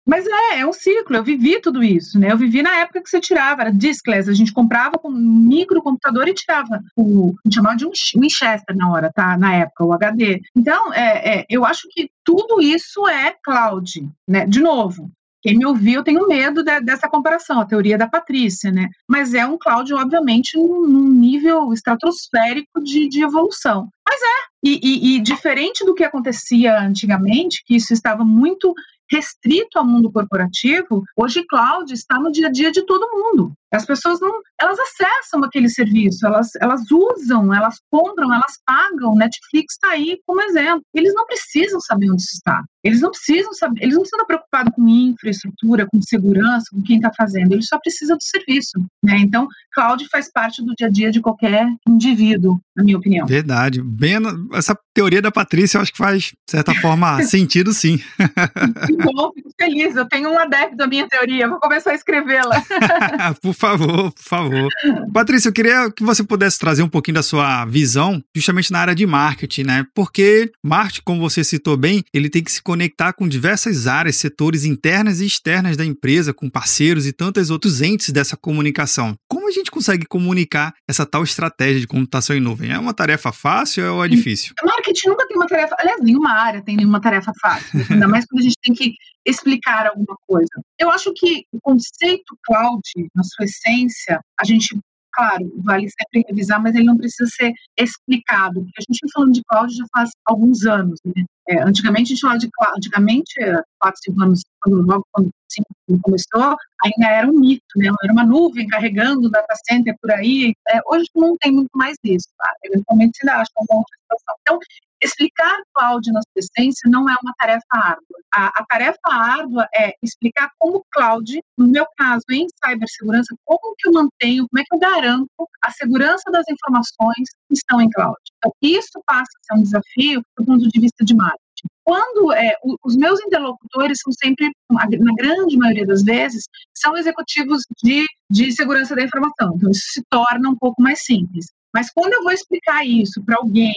Mas 0.06 0.26
é, 0.26 0.60
é 0.60 0.66
um 0.66 0.72
ciclo. 0.72 1.16
Eu 1.16 1.24
vivi 1.24 1.60
tudo 1.60 1.82
isso, 1.82 2.18
né? 2.18 2.32
Eu 2.32 2.38
vivi 2.38 2.62
na 2.62 2.76
época 2.76 3.02
que 3.02 3.08
você 3.08 3.20
tirava, 3.20 3.62
era 3.62 3.72
diskless, 3.72 4.28
a 4.28 4.34
gente 4.34 4.52
comprava 4.52 4.98
com 4.98 5.08
um 5.08 5.48
microcomputador 5.48 6.28
e 6.28 6.34
tirava 6.34 6.82
o, 6.96 7.34
a 7.44 7.48
gente 7.48 7.54
chamava 7.54 7.76
de 7.76 7.86
um 7.86 7.92
Winchester 8.16 8.76
na 8.76 8.90
hora, 8.90 9.12
tá? 9.12 9.36
Na 9.36 9.54
época, 9.54 9.84
o 9.84 9.92
HD. 9.92 10.40
Então, 10.56 10.92
é, 10.92 11.40
é, 11.40 11.46
eu 11.48 11.64
acho 11.64 11.88
que 11.90 12.10
tudo 12.24 12.60
isso 12.60 13.06
é 13.08 13.34
cloud, 13.42 14.08
né? 14.26 14.46
De 14.46 14.60
novo, 14.60 15.10
quem 15.48 15.58
me 15.58 15.66
ouviu, 15.66 15.94
eu 15.94 16.04
tenho 16.04 16.28
medo 16.28 16.62
de, 16.62 16.80
dessa 16.80 17.08
comparação, 17.08 17.60
a 17.60 17.64
teoria 17.64 17.96
da 17.96 18.06
Patrícia, 18.06 18.70
né? 18.70 18.88
Mas 19.08 19.32
é 19.32 19.46
um 19.46 19.56
Cláudio, 19.58 19.96
obviamente, 19.96 20.58
num, 20.58 21.08
nível 21.10 21.72
estratosférico 21.72 22.82
de, 22.82 23.08
de 23.08 23.22
evolução. 23.22 23.88
Mas 24.06 24.20
é, 24.20 24.48
e, 24.62 24.80
e, 24.82 25.16
e, 25.16 25.20
diferente 25.20 25.84
do 25.84 25.94
que 25.94 26.04
acontecia 26.04 26.78
antigamente, 26.78 27.62
que 27.64 27.76
isso 27.76 27.92
estava 27.92 28.24
muito 28.24 28.74
restrito 29.10 29.78
ao 29.78 29.86
mundo 29.86 30.12
corporativo, 30.12 31.02
hoje 31.16 31.44
cloud 31.48 31.90
está 31.92 32.20
no 32.20 32.30
dia 32.30 32.48
a 32.48 32.50
dia 32.50 32.70
de 32.70 32.84
todo 32.84 33.10
mundo. 33.10 33.52
As 33.72 33.84
pessoas 33.84 34.18
não, 34.20 34.40
elas 34.60 34.78
acessam 34.78 35.44
aquele 35.44 35.68
serviço, 35.68 36.26
elas, 36.26 36.50
elas 36.60 36.90
usam, 36.90 37.52
elas 37.52 37.76
compram, 37.90 38.32
elas 38.32 38.58
pagam. 38.64 39.14
Netflix 39.14 39.74
está 39.74 39.90
aí 39.90 40.18
como 40.26 40.40
exemplo. 40.42 40.82
Eles 40.94 41.12
não 41.14 41.26
precisam 41.26 41.80
saber 41.80 42.10
onde 42.10 42.22
está. 42.22 42.64
Eles 42.82 43.00
não 43.00 43.10
precisam 43.10 43.52
saber, 43.52 43.82
eles 43.82 43.94
não 43.94 44.02
precisam 44.02 44.18
estar 44.18 44.26
preocupados 44.26 44.72
com 44.74 44.88
infraestrutura, 44.88 45.86
com 45.90 46.00
segurança, 46.00 46.66
com 46.72 46.82
quem 46.82 46.96
está 46.96 47.10
fazendo. 47.14 47.52
Eles 47.52 47.66
só 47.66 47.78
precisam 47.78 48.16
do 48.16 48.22
serviço. 48.22 48.78
Né? 49.02 49.18
Então, 49.18 49.46
cloud 49.74 50.06
faz 50.08 50.30
parte 50.32 50.64
do 50.64 50.74
dia 50.74 50.86
a 50.86 50.90
dia 50.90 51.10
de 51.10 51.20
qualquer 51.20 51.66
indivíduo, 51.86 52.58
na 52.74 52.84
minha 52.84 52.96
opinião. 52.96 53.26
Verdade. 53.26 53.82
Bem, 53.82 54.14
essa 54.54 54.78
teoria 54.94 55.20
da 55.20 55.30
Patrícia, 55.30 55.76
eu 55.76 55.82
acho 55.82 55.92
que 55.92 55.98
faz, 55.98 56.22
de 56.22 56.50
certa 56.50 56.74
forma, 56.76 57.22
sentido 57.24 57.72
sim. 57.72 57.98
Que 57.98 58.96
bom, 58.96 59.32
fico 59.34 59.50
feliz. 59.60 59.94
Eu 59.94 60.08
tenho 60.08 60.30
um 60.30 60.38
adepto 60.38 60.76
da 60.76 60.86
minha 60.86 61.06
teoria, 61.08 61.48
vou 61.48 61.58
começar 61.58 61.90
a 61.90 61.94
escrevê-la. 61.94 62.62
por 63.42 63.54
favor, 63.58 64.12
por 64.12 64.22
favor. 64.22 64.68
Patrícia, 65.12 65.48
eu 65.48 65.52
queria 65.52 65.90
que 65.90 66.04
você 66.04 66.22
pudesse 66.22 66.58
trazer 66.58 66.82
um 66.82 66.88
pouquinho 66.88 67.16
da 67.16 67.22
sua 67.22 67.64
visão, 67.64 68.22
justamente 68.34 68.70
na 68.70 68.80
área 68.80 68.94
de 68.94 69.06
marketing, 69.06 69.64
né? 69.64 69.86
Porque 69.94 70.50
marketing, 70.64 71.02
como 71.04 71.20
você 71.20 71.42
citou 71.42 71.76
bem, 71.76 72.02
ele 72.12 72.30
tem 72.30 72.42
que 72.42 72.52
se 72.52 72.62
conectar 72.62 73.12
com 73.12 73.28
diversas 73.28 73.86
áreas, 73.86 74.16
setores 74.16 74.64
internas 74.64 75.20
e 75.20 75.26
externas 75.26 75.76
da 75.76 75.84
empresa, 75.84 76.32
com 76.32 76.48
parceiros 76.48 77.06
e 77.06 77.12
tantos 77.12 77.50
outros 77.50 77.82
entes 77.82 78.10
dessa 78.10 78.36
comunicação. 78.36 79.14
Como 79.28 79.48
a 79.48 79.52
gente 79.52 79.70
consegue 79.70 80.06
comunicar 80.06 80.74
essa 80.88 81.04
tal 81.04 81.22
estratégia 81.22 81.80
de 81.80 81.86
computação 81.86 82.36
em 82.36 82.40
nuvem? 82.40 82.70
É 82.70 82.78
uma 82.78 82.94
tarefa 82.94 83.32
fácil 83.32 83.94
ou 83.94 84.04
é 84.04 84.08
difícil? 84.08 84.54
Marketing 84.64 85.08
nunca 85.08 85.26
tem 85.26 85.36
uma 85.36 85.46
tarefa, 85.46 85.76
aliás, 85.78 86.00
nenhuma 86.02 86.32
área 86.32 86.62
tem 86.62 86.76
nenhuma 86.76 87.00
tarefa 87.00 87.32
fácil, 87.40 87.68
ainda 87.90 88.08
mais 88.08 88.24
quando 88.26 88.40
a 88.40 88.44
gente 88.44 88.56
tem 88.62 88.74
que 88.74 88.94
explicar 89.28 89.86
alguma 89.86 90.16
coisa. 90.26 90.48
Eu 90.78 90.90
acho 90.90 91.12
que 91.14 91.44
o 91.52 91.60
conceito 91.60 92.36
cloud, 92.46 92.82
na 93.14 93.22
sua 93.22 93.44
essência, 93.48 94.20
a 94.40 94.44
gente 94.44 94.78
claro, 95.18 95.52
vale 95.64 95.88
sempre 95.90 96.24
revisar, 96.28 96.62
mas 96.62 96.76
ele 96.76 96.84
não 96.84 96.96
precisa 96.96 97.28
ser 97.34 97.52
explicado, 97.76 98.62
porque 98.62 98.78
a 98.78 98.82
gente 98.82 99.00
vem 99.02 99.10
falando 99.12 99.32
de 99.32 99.42
cloud 99.48 99.74
já 99.74 99.84
faz 99.92 100.10
alguns 100.24 100.64
anos, 100.64 101.00
né? 101.04 101.24
É, 101.48 101.62
antigamente 101.62 102.12
a 102.12 102.14
gente 102.14 102.20
falava 102.20 102.38
de 102.38 102.46
antigamente, 102.76 103.34
quatro, 103.80 104.00
cinco 104.04 104.22
anos, 104.22 104.42
quando, 104.62 104.82
logo 104.82 105.04
quando 105.10 105.30
cinco 105.48 105.68
começou, 106.02 106.56
ainda 106.84 107.10
era 107.10 107.26
um 107.26 107.40
mito, 107.40 107.64
né? 107.76 107.88
Era 108.02 108.12
uma 108.12 108.24
nuvem 108.24 108.68
carregando 108.68 109.26
o 109.26 109.30
data 109.30 109.54
center 109.68 109.96
por 110.00 110.12
aí. 110.12 110.52
É, 110.68 110.78
hoje 110.86 111.06
não 111.16 111.36
tem 111.38 111.50
muito 111.50 111.70
mais 111.74 111.96
isso, 112.04 112.28
tá? 112.36 112.52
Eventualmente 112.64 113.18
se 113.18 113.28
acha 113.28 113.50
uma 113.56 113.78
outra 113.78 113.96
situação. 114.02 114.36
Então, 114.42 114.58
explicar 115.02 115.56
cloud 115.74 116.10
na 116.12 116.20
sua 116.22 116.38
essência 116.38 116.90
não 116.90 117.08
é 117.08 117.14
uma 117.22 117.32
tarefa 117.38 117.64
árdua. 117.72 118.18
A, 118.32 118.46
a, 118.46 118.66
tarefa 118.66 118.98
árdua 119.06 119.68
é 119.74 119.92
explicar 120.02 120.50
como 120.58 120.84
cloud, 120.92 121.40
no 121.56 121.66
meu 121.68 121.86
caso, 121.96 122.24
em 122.30 122.46
cibersegurança, 122.64 123.34
como 123.44 123.74
que 123.78 123.88
eu 123.88 123.92
mantenho, 123.92 124.46
como 124.48 124.60
é 124.60 124.64
que 124.64 124.74
eu 124.74 124.78
garanto 124.78 125.48
a 125.62 125.70
segurança 125.70 126.30
das 126.30 126.44
informações 126.48 127.28
que 127.48 127.54
estão 127.54 127.80
em 127.80 127.90
cloud. 127.90 128.18
Então, 128.36 128.52
isso 128.62 129.02
passa 129.06 129.22
a 129.22 129.54
ser 129.54 129.60
um 129.60 129.62
desafio 129.62 130.22
do 130.36 130.44
ponto 130.44 130.68
de 130.68 130.80
vista 130.80 131.04
de 131.04 131.14
marketing. 131.14 131.47
Quando 131.88 132.34
é, 132.34 132.52
os 132.84 132.96
meus 132.96 133.18
interlocutores 133.18 134.00
são 134.02 134.12
sempre, 134.12 134.50
na 134.70 135.14
grande 135.16 135.56
maioria 135.56 135.86
das 135.86 136.02
vezes, 136.02 136.44
são 136.74 136.94
executivos 136.98 137.62
de, 137.82 138.04
de 138.30 138.52
segurança 138.52 138.94
da 138.94 139.02
informação. 139.02 139.54
Então, 139.56 139.70
isso 139.70 139.86
se 139.94 140.02
torna 140.10 140.50
um 140.50 140.54
pouco 140.54 140.82
mais 140.82 141.02
simples. 141.02 141.46
Mas 141.74 141.90
quando 141.90 142.12
eu 142.12 142.22
vou 142.22 142.32
explicar 142.32 142.84
isso 142.86 143.22
para 143.24 143.36
alguém, 143.36 143.74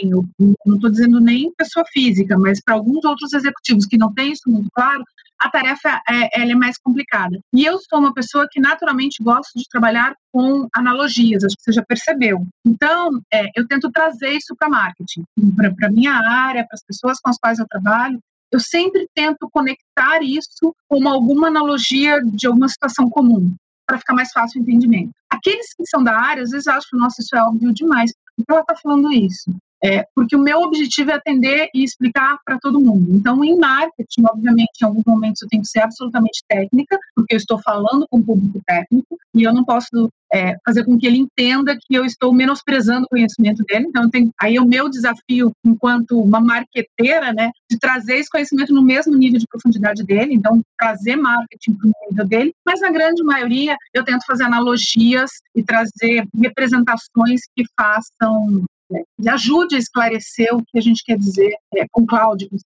não 0.65 0.75
estou 0.75 0.89
dizendo 0.89 1.21
nem 1.21 1.53
pessoa 1.53 1.85
física, 1.93 2.37
mas 2.37 2.59
para 2.61 2.75
alguns 2.75 3.05
outros 3.05 3.31
executivos 3.31 3.85
que 3.85 3.97
não 3.97 4.13
têm 4.13 4.33
isso 4.33 4.49
muito 4.49 4.69
claro, 4.73 5.05
a 5.41 5.49
tarefa 5.49 5.99
é, 6.07 6.41
é 6.41 6.55
mais 6.55 6.77
complicada. 6.77 7.39
E 7.51 7.65
eu 7.65 7.79
sou 7.79 7.97
uma 7.99 8.13
pessoa 8.13 8.47
que 8.49 8.59
naturalmente 8.59 9.23
gosto 9.23 9.57
de 9.57 9.67
trabalhar 9.67 10.15
com 10.31 10.67
analogias, 10.73 11.43
acho 11.43 11.55
que 11.57 11.63
você 11.63 11.71
já 11.71 11.83
percebeu. 11.83 12.45
Então, 12.63 13.19
é, 13.33 13.47
eu 13.55 13.67
tento 13.67 13.91
trazer 13.91 14.29
isso 14.29 14.55
para 14.55 14.69
marketing, 14.69 15.23
para 15.55 15.87
a 15.87 15.91
minha 15.91 16.13
área, 16.13 16.65
para 16.65 16.75
as 16.75 16.83
pessoas 16.83 17.19
com 17.19 17.31
as 17.31 17.37
quais 17.37 17.57
eu 17.57 17.67
trabalho. 17.67 18.19
Eu 18.51 18.59
sempre 18.59 19.07
tento 19.15 19.49
conectar 19.51 20.21
isso 20.21 20.75
com 20.87 21.07
alguma 21.07 21.47
analogia 21.47 22.21
de 22.21 22.45
alguma 22.45 22.67
situação 22.67 23.09
comum 23.09 23.53
para 23.87 23.97
ficar 23.97 24.13
mais 24.13 24.31
fácil 24.31 24.59
o 24.59 24.63
entendimento. 24.63 25.11
Aqueles 25.29 25.73
que 25.73 25.85
são 25.87 26.03
da 26.03 26.15
área, 26.15 26.43
às 26.43 26.51
vezes 26.51 26.67
acham 26.67 26.99
nossa, 26.99 27.21
isso 27.21 27.35
é 27.35 27.41
óbvio 27.41 27.73
demais. 27.73 28.13
Por 28.37 28.45
que 28.45 28.51
ela 28.51 28.61
está 28.61 28.75
falando 28.75 29.11
isso? 29.11 29.51
É, 29.83 30.05
porque 30.15 30.35
o 30.35 30.39
meu 30.39 30.61
objetivo 30.61 31.09
é 31.09 31.15
atender 31.15 31.69
e 31.73 31.83
explicar 31.83 32.37
para 32.45 32.59
todo 32.59 32.79
mundo. 32.79 33.15
Então, 33.15 33.43
em 33.43 33.57
marketing, 33.57 34.23
obviamente, 34.29 34.69
em 34.81 34.85
alguns 34.85 35.03
momentos 35.05 35.41
eu 35.41 35.47
tenho 35.47 35.63
que 35.63 35.69
ser 35.69 35.79
absolutamente 35.79 36.43
técnica, 36.47 36.99
porque 37.15 37.33
eu 37.33 37.37
estou 37.37 37.59
falando 37.59 38.05
com 38.09 38.19
o 38.19 38.23
público 38.23 38.61
técnico, 38.65 39.17
e 39.33 39.43
eu 39.43 39.53
não 39.53 39.65
posso 39.65 40.09
é, 40.31 40.55
fazer 40.65 40.85
com 40.85 40.97
que 40.97 41.07
ele 41.07 41.17
entenda 41.17 41.75
que 41.75 41.95
eu 41.95 42.05
estou 42.05 42.31
menosprezando 42.31 43.05
o 43.05 43.09
conhecimento 43.09 43.63
dele. 43.63 43.85
Então, 43.87 44.09
tenho, 44.09 44.31
aí 44.39 44.55
é 44.55 44.61
o 44.61 44.67
meu 44.67 44.87
desafio, 44.87 45.51
enquanto 45.65 46.19
uma 46.21 46.39
marqueteira, 46.39 47.33
né, 47.33 47.49
de 47.69 47.79
trazer 47.79 48.17
esse 48.17 48.29
conhecimento 48.29 48.73
no 48.73 48.83
mesmo 48.83 49.15
nível 49.15 49.39
de 49.39 49.47
profundidade 49.47 50.03
dele, 50.03 50.33
então, 50.33 50.61
trazer 50.77 51.15
marketing 51.15 51.73
para 51.73 51.87
o 51.87 51.91
nível 52.09 52.27
dele, 52.27 52.53
mas 52.65 52.81
na 52.81 52.91
grande 52.91 53.23
maioria 53.23 53.75
eu 53.93 54.03
tento 54.03 54.25
fazer 54.25 54.43
analogias 54.43 55.31
e 55.55 55.63
trazer 55.63 56.25
representações 56.35 57.41
que 57.55 57.63
façam 57.79 58.63
né, 58.91 59.01
e 59.19 59.29
ajude 59.29 59.75
a 59.75 59.79
esclarecer 59.79 60.53
o 60.53 60.63
que 60.63 60.77
a 60.77 60.81
gente 60.81 61.03
quer 61.03 61.17
dizer 61.17 61.53
é, 61.75 61.85
com 61.91 62.05
cloud, 62.05 62.47
com 62.49 62.57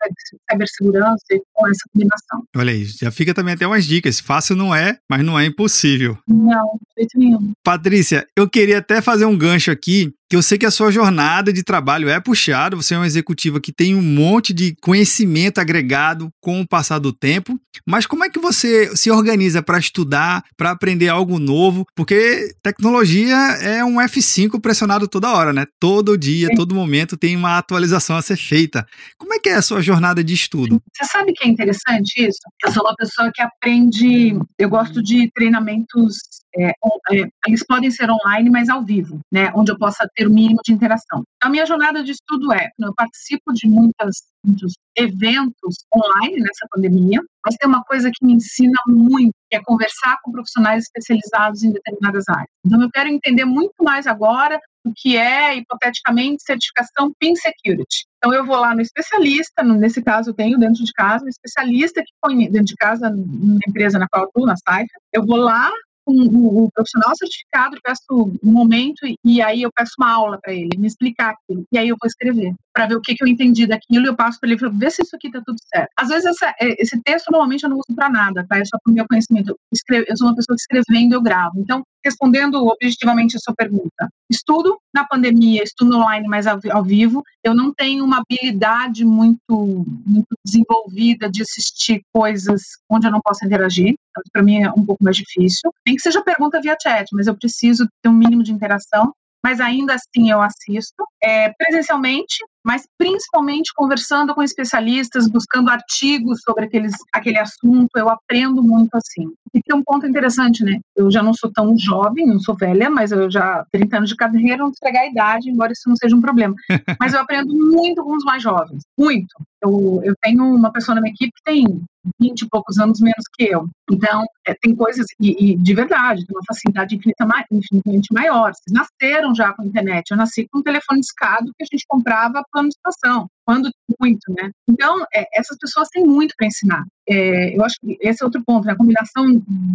cibersegurança 0.51 1.25
e 1.31 1.43
com 1.53 1.69
essa 1.69 1.89
combinação. 1.93 2.43
Olha 2.57 2.73
aí, 2.73 2.85
já 2.85 3.11
fica 3.11 3.35
também 3.35 3.55
até 3.55 3.67
umas 3.67 3.85
dicas. 3.85 4.21
Fácil 4.21 4.57
não 4.57 4.75
é, 4.75 4.99
mas 5.09 5.25
não 5.25 5.39
é 5.39 5.47
impossível. 5.47 6.17
Não, 6.27 6.79
de 6.97 7.03
jeito 7.03 7.19
nenhum. 7.19 7.53
Patrícia, 7.63 8.27
eu 8.37 8.49
queria 8.49 8.79
até 8.79 9.01
fazer 9.01 9.27
um 9.27 9.37
gancho 9.37 9.71
aqui 9.71 10.15
que 10.35 10.37
eu 10.37 10.43
sei 10.43 10.59
que 10.59 10.67
a 10.67 10.71
sua 10.71 10.91
jornada 10.91 11.53
de 11.53 11.63
trabalho 11.63 12.09
é 12.09 12.19
puxada, 12.19 12.75
você 12.75 12.95
é 12.95 12.99
uma 12.99 13.07
executiva 13.07 13.61
que 13.61 13.71
tem 13.71 13.95
um 13.95 14.03
monte 14.03 14.53
de 14.53 14.75
conhecimento 14.81 15.61
agregado 15.61 16.29
com 16.41 16.61
o 16.61 16.67
passar 16.67 16.99
do 16.99 17.13
tempo, 17.13 17.57
mas 17.87 18.05
como 18.05 18.25
é 18.25 18.29
que 18.29 18.41
você 18.41 18.97
se 18.97 19.13
organiza 19.13 19.63
para 19.63 19.79
estudar, 19.79 20.43
para 20.57 20.73
aprender 20.73 21.09
algo 21.09 21.39
novo? 21.39 21.87
Porque 21.95 22.53
tecnologia 22.61 23.37
é 23.61 23.85
um 23.85 24.01
F5 24.01 24.61
pressionado 24.61 25.07
toda 25.07 25.33
hora, 25.33 25.53
né? 25.53 25.67
Todo 25.79 26.19
dia, 26.19 26.49
Sim. 26.49 26.57
todo 26.57 26.75
momento 26.75 27.17
tem 27.17 27.37
uma 27.37 27.57
atualização 27.57 28.17
a 28.17 28.23
ser 28.23 28.37
feita. 28.37 28.85
Como 29.17 29.35
é 29.35 29.39
que 29.39 29.51
é 29.51 29.55
a 29.55 29.63
sua 29.63 29.81
jornada 29.81 30.25
de 30.25 30.35
estudo? 30.35 30.83
Você 30.93 31.05
sabe 31.13 31.33
que 31.33 31.47
é 31.47 31.49
interessante 31.49 32.27
isso? 32.27 32.41
Eu 32.65 32.73
sou 32.73 32.83
uma 32.83 32.97
pessoa 32.97 33.31
que 33.33 33.41
aprende, 33.41 34.37
eu 34.59 34.69
gosto 34.69 35.01
de 35.01 35.31
treinamentos 35.33 36.17
é, 36.57 36.69
é, 36.69 37.29
eles 37.47 37.65
podem 37.67 37.91
ser 37.91 38.11
online, 38.11 38.51
mas 38.51 38.69
ao 38.69 38.85
vivo, 38.85 39.21
né, 39.33 39.51
onde 39.55 39.73
eu 39.73 39.79
possa 39.79 40.09
ter 40.15 40.27
o 40.27 40.31
mínimo 40.31 40.61
de 40.65 40.73
interação. 40.73 41.23
A 41.43 41.49
minha 41.49 41.67
jornada 41.67 42.03
de 42.03 42.13
estudo 42.13 42.53
é, 42.53 42.71
eu 42.79 42.95
participo 42.95 43.53
de 43.53 43.69
muitas, 43.69 44.17
muitos 44.45 44.75
eventos 44.97 45.77
online 45.95 46.37
nessa 46.37 46.67
pandemia, 46.71 47.21
mas 47.45 47.57
tem 47.57 47.69
uma 47.69 47.83
coisa 47.85 48.11
que 48.13 48.25
me 48.25 48.35
ensina 48.35 48.79
muito, 48.87 49.35
que 49.51 49.57
é 49.57 49.63
conversar 49.63 50.19
com 50.23 50.33
profissionais 50.33 50.85
especializados 50.85 51.63
em 51.63 51.73
determinadas 51.73 52.25
áreas. 52.29 52.49
Então, 52.65 52.81
eu 52.81 52.91
quero 52.91 53.09
entender 53.09 53.45
muito 53.45 53.75
mais 53.83 54.07
agora 54.07 54.59
o 54.85 54.93
que 54.95 55.17
é, 55.17 55.57
hipoteticamente, 55.57 56.43
certificação 56.43 57.13
PIN 57.19 57.35
Security. 57.37 58.07
Então, 58.19 58.33
eu 58.33 58.45
vou 58.45 58.57
lá 58.57 58.75
no 58.75 58.81
especialista, 58.81 59.63
nesse 59.63 60.03
caso 60.03 60.31
eu 60.31 60.35
tenho 60.35 60.59
dentro 60.59 60.85
de 60.85 60.93
casa 60.93 61.25
um 61.25 61.29
especialista 61.29 62.01
que 62.03 62.13
põe 62.21 62.51
dentro 62.51 62.67
de 62.67 62.77
casa, 62.77 63.11
na 63.11 63.59
empresa 63.69 63.99
na 63.99 64.09
qual 64.09 64.25
eu 64.25 64.29
estou, 64.29 64.47
na 64.47 64.55
Saifa, 64.57 64.95
eu 65.13 65.25
vou 65.25 65.37
lá, 65.37 65.71
o, 66.07 66.65
o, 66.65 66.71
profissional 66.73 67.15
certificado, 67.17 67.79
peço 67.83 68.03
um 68.43 68.53
momento 68.53 68.99
e 69.25 69.43
aí 69.43 69.63
eu 69.63 69.71
peço 69.75 69.93
uma 69.99 70.13
aula 70.13 70.39
para 70.41 70.53
ele, 70.53 70.77
me 70.77 70.87
explicar 70.87 71.31
aquilo. 71.31 71.65
E 71.73 71.79
aí 71.79 71.89
eu 71.89 71.97
vou 72.01 72.07
escrever, 72.07 72.55
para 72.73 72.87
ver 72.87 72.97
o 72.97 73.01
que, 73.01 73.15
que 73.15 73.23
eu 73.25 73.29
entendi 73.29 73.67
daquilo 73.67 74.07
e 74.07 74.09
eu 74.09 74.17
passo 74.17 74.39
para 74.41 74.51
ele, 74.51 74.59
ver 74.73 74.91
se 74.91 75.03
isso 75.03 75.17
aqui 75.17 75.29
está 75.29 75.41
tudo 75.45 75.57
certo. 75.73 75.91
Às 75.97 76.09
vezes 76.09 76.27
essa, 76.27 76.55
é, 76.61 76.83
esse 76.83 77.01
texto 77.03 77.31
normalmente 77.31 77.65
eu 77.65 77.71
não 77.71 77.77
uso 77.77 77.95
para 77.95 78.09
nada, 78.09 78.45
tá? 78.49 78.59
É 78.59 78.65
só 78.65 78.79
para 78.83 78.91
o 78.91 78.95
meu 78.95 79.07
conhecimento. 79.09 79.51
Eu, 79.51 79.59
escrevo, 79.73 80.05
eu 80.09 80.17
sou 80.17 80.29
uma 80.29 80.37
pessoa 80.37 80.57
que 80.57 80.63
escrevendo 80.63 81.15
eu 81.15 81.23
gravo. 81.23 81.61
Então, 81.61 81.83
respondendo 82.05 82.67
objetivamente 82.67 83.37
a 83.37 83.41
sua 83.41 83.55
pergunta, 83.55 84.09
estudo 84.31 84.79
na 84.95 85.05
pandemia, 85.05 85.63
estudo 85.63 85.97
online, 85.97 86.29
mas 86.29 86.47
ao, 86.47 86.59
ao 86.71 86.85
vivo. 86.85 87.23
Eu 87.43 87.55
não 87.55 87.73
tenho 87.73 88.05
uma 88.05 88.21
habilidade 88.21 89.05
muito, 89.05 89.85
muito 90.07 90.29
desenvolvida 90.45 91.29
de 91.29 91.43
assistir 91.43 92.03
coisas 92.13 92.63
onde 92.89 93.07
eu 93.07 93.11
não 93.11 93.21
posso 93.21 93.45
interagir. 93.45 93.95
Para 94.33 94.43
mim 94.43 94.63
é 94.63 94.71
um 94.71 94.85
pouco 94.85 95.03
mais 95.03 95.17
difícil. 95.17 95.73
Nem 95.95 95.97
que 95.97 96.03
seja 96.03 96.23
pergunta 96.23 96.61
via 96.61 96.77
chat, 96.81 97.07
mas 97.13 97.27
eu 97.27 97.37
preciso 97.37 97.87
ter 98.03 98.09
um 98.09 98.13
mínimo 98.13 98.43
de 98.43 98.53
interação 98.53 99.13
mas 99.45 99.61
ainda 99.61 99.95
assim 99.95 100.31
eu 100.31 100.41
assisto 100.41 101.05
é, 101.23 101.53
presencialmente, 101.53 102.37
mas 102.65 102.85
principalmente 102.97 103.75
conversando 103.77 104.35
com 104.35 104.43
especialistas, 104.43 105.29
buscando 105.29 105.69
artigos 105.69 106.41
sobre 106.43 106.65
aqueles, 106.65 106.95
aquele 107.13 107.39
assunto, 107.39 107.91
eu 107.95 108.09
aprendo 108.09 108.63
muito 108.63 108.95
assim. 108.95 109.35
E 109.53 109.61
tem 109.61 109.77
um 109.77 109.85
ponto 109.85 110.07
interessante, 110.07 110.65
né? 110.65 110.81
Eu 110.97 111.11
já 111.11 111.23
não 111.23 111.35
sou 111.35 111.53
tão 111.53 111.77
jovem, 111.77 112.27
não 112.27 112.41
sou 112.41 112.57
velha, 112.57 112.89
mas 112.89 113.13
eu 113.13 113.31
já 113.31 113.67
30 113.71 113.99
anos 113.99 114.09
de 114.09 114.17
carreira, 114.17 114.63
não 114.63 114.69
entregar 114.71 115.01
a 115.01 115.09
idade, 115.09 115.51
embora 115.51 115.73
isso 115.73 115.91
não 115.91 115.97
seja 115.97 116.17
um 116.17 116.23
problema. 116.23 116.55
Mas 116.99 117.13
eu 117.13 117.21
aprendo 117.21 117.55
muito 117.55 118.03
com 118.03 118.17
os 118.17 118.25
mais 118.25 118.43
jovens, 118.43 118.83
muito. 118.99 119.35
Eu, 119.63 120.01
eu 120.03 120.15
tenho 120.23 120.43
uma 120.43 120.73
pessoa 120.73 120.95
na 120.95 121.03
minha 121.03 121.13
equipe 121.13 121.33
que 121.33 121.43
tem 121.45 121.85
20 122.21 122.43
e 122.43 122.49
poucos 122.49 122.79
anos 122.79 123.01
menos 123.01 123.25
que 123.35 123.45
eu. 123.45 123.69
Então, 123.91 124.25
é, 124.47 124.55
tem 124.55 124.75
coisas, 124.75 125.07
e, 125.21 125.53
e, 125.53 125.57
de 125.57 125.75
verdade, 125.75 126.27
tem 126.27 126.37
uma 126.37 126.45
facilidade 126.47 126.97
infinita, 126.97 127.27
infinitamente 127.51 128.13
maior. 128.13 128.53
Vocês 128.53 128.73
nasceram 128.73 129.35
já 129.35 129.53
com 129.53 129.63
a 129.63 129.67
internet. 129.67 130.11
Eu 130.11 130.17
nasci 130.17 130.47
com 130.49 130.59
um 130.59 130.63
telefone 130.63 131.01
discado 131.01 131.53
que 131.57 131.63
a 131.63 131.67
gente 131.71 131.85
comprava 131.89 132.45
plano 132.51 132.69
de 132.69 132.75
estação 132.75 133.29
quando 133.45 133.71
muito, 134.01 134.33
né? 134.33 134.51
Então, 134.69 135.05
é, 135.15 135.27
essas 135.39 135.57
pessoas 135.59 135.89
têm 135.89 136.05
muito 136.05 136.35
para 136.37 136.47
ensinar. 136.47 136.85
É, 137.07 137.55
eu 137.55 137.63
acho 137.63 137.77
que 137.81 137.99
esse 138.01 138.23
é 138.23 138.25
outro 138.25 138.43
ponto, 138.45 138.65
né? 138.65 138.73
a 138.73 138.77
combinação 138.77 139.27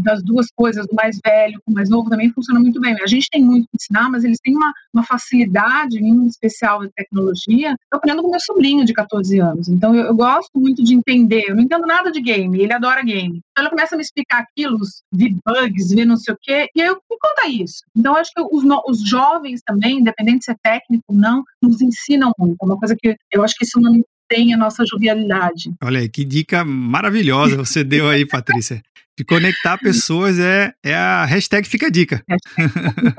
das 0.03 0.23
duas 0.23 0.47
coisas, 0.55 0.87
do 0.87 0.95
mais 0.95 1.19
velho 1.23 1.61
com 1.63 1.71
o 1.71 1.75
mais 1.75 1.89
novo, 1.89 2.09
também 2.09 2.31
funciona 2.31 2.59
muito 2.59 2.81
bem. 2.81 2.95
A 3.01 3.07
gente 3.07 3.27
tem 3.29 3.43
muito 3.43 3.67
para 3.69 3.77
ensinar, 3.77 4.09
mas 4.09 4.23
eles 4.23 4.39
têm 4.43 4.55
uma, 4.55 4.73
uma 4.93 5.03
facilidade 5.03 5.99
em 5.99 6.25
especial 6.25 6.81
de 6.81 6.89
tecnologia. 6.95 7.75
Eu 7.91 7.97
aprendo 7.97 8.23
com 8.23 8.31
meu 8.31 8.39
sobrinho 8.39 8.83
de 8.83 8.93
14 8.93 9.39
anos, 9.39 9.67
então 9.67 9.93
eu, 9.93 10.05
eu, 10.05 10.15
gosto 10.15 10.59
muito 10.59 10.83
de 10.83 10.95
entender. 10.95 11.45
Eu 11.47 11.55
não 11.55 11.63
entendo 11.63 11.85
nada 11.85 12.11
de 12.11 12.19
game, 12.19 12.59
ele 12.59 12.73
adora 12.73 13.03
game. 13.03 13.41
Então 13.59 13.67
ele 13.67 13.69
começa 13.71 13.95
a 13.95 13.97
me 13.97 14.03
explicar 14.03 14.39
aquilo, 14.39 14.77
vi 15.11 15.35
bugs, 15.45 15.91
vi 15.91 16.05
não 16.05 16.15
sei 16.15 16.33
o 16.33 16.37
quê, 16.41 16.69
e 16.73 16.79
eu 16.79 16.95
me 16.95 17.17
conta 17.19 17.45
isso. 17.47 17.83
Então 17.93 18.15
acho 18.15 18.31
que 18.33 18.41
os, 18.41 18.63
os 18.87 19.07
jovens 19.07 19.61
também, 19.65 19.99
independente 19.99 20.45
se 20.45 20.51
é 20.51 20.55
técnico 20.63 21.03
ou 21.09 21.15
não, 21.15 21.43
nos 21.61 21.81
ensinam 21.81 22.31
muito. 22.39 22.55
É 22.61 22.65
uma 22.65 22.77
coisa 22.77 22.95
que 22.97 23.17
eu 23.29 23.43
acho 23.43 23.55
que 23.55 23.65
isso 23.65 23.81
não 23.81 24.01
tem 24.29 24.53
a 24.53 24.57
nossa 24.57 24.85
jovialidade. 24.85 25.73
Olha 25.83 25.99
aí, 25.99 26.07
que 26.07 26.23
dica 26.23 26.63
maravilhosa 26.63 27.57
você 27.57 27.83
deu 27.83 28.07
aí, 28.07 28.25
Patrícia. 28.25 28.81
De 29.19 29.25
conectar 29.25 29.77
pessoas 29.77 30.39
é, 30.39 30.71
é 30.81 30.95
a 30.95 31.25
hashtag 31.25 31.67
Fica 31.67 31.87
a 31.87 31.89
Dica. 31.89 32.23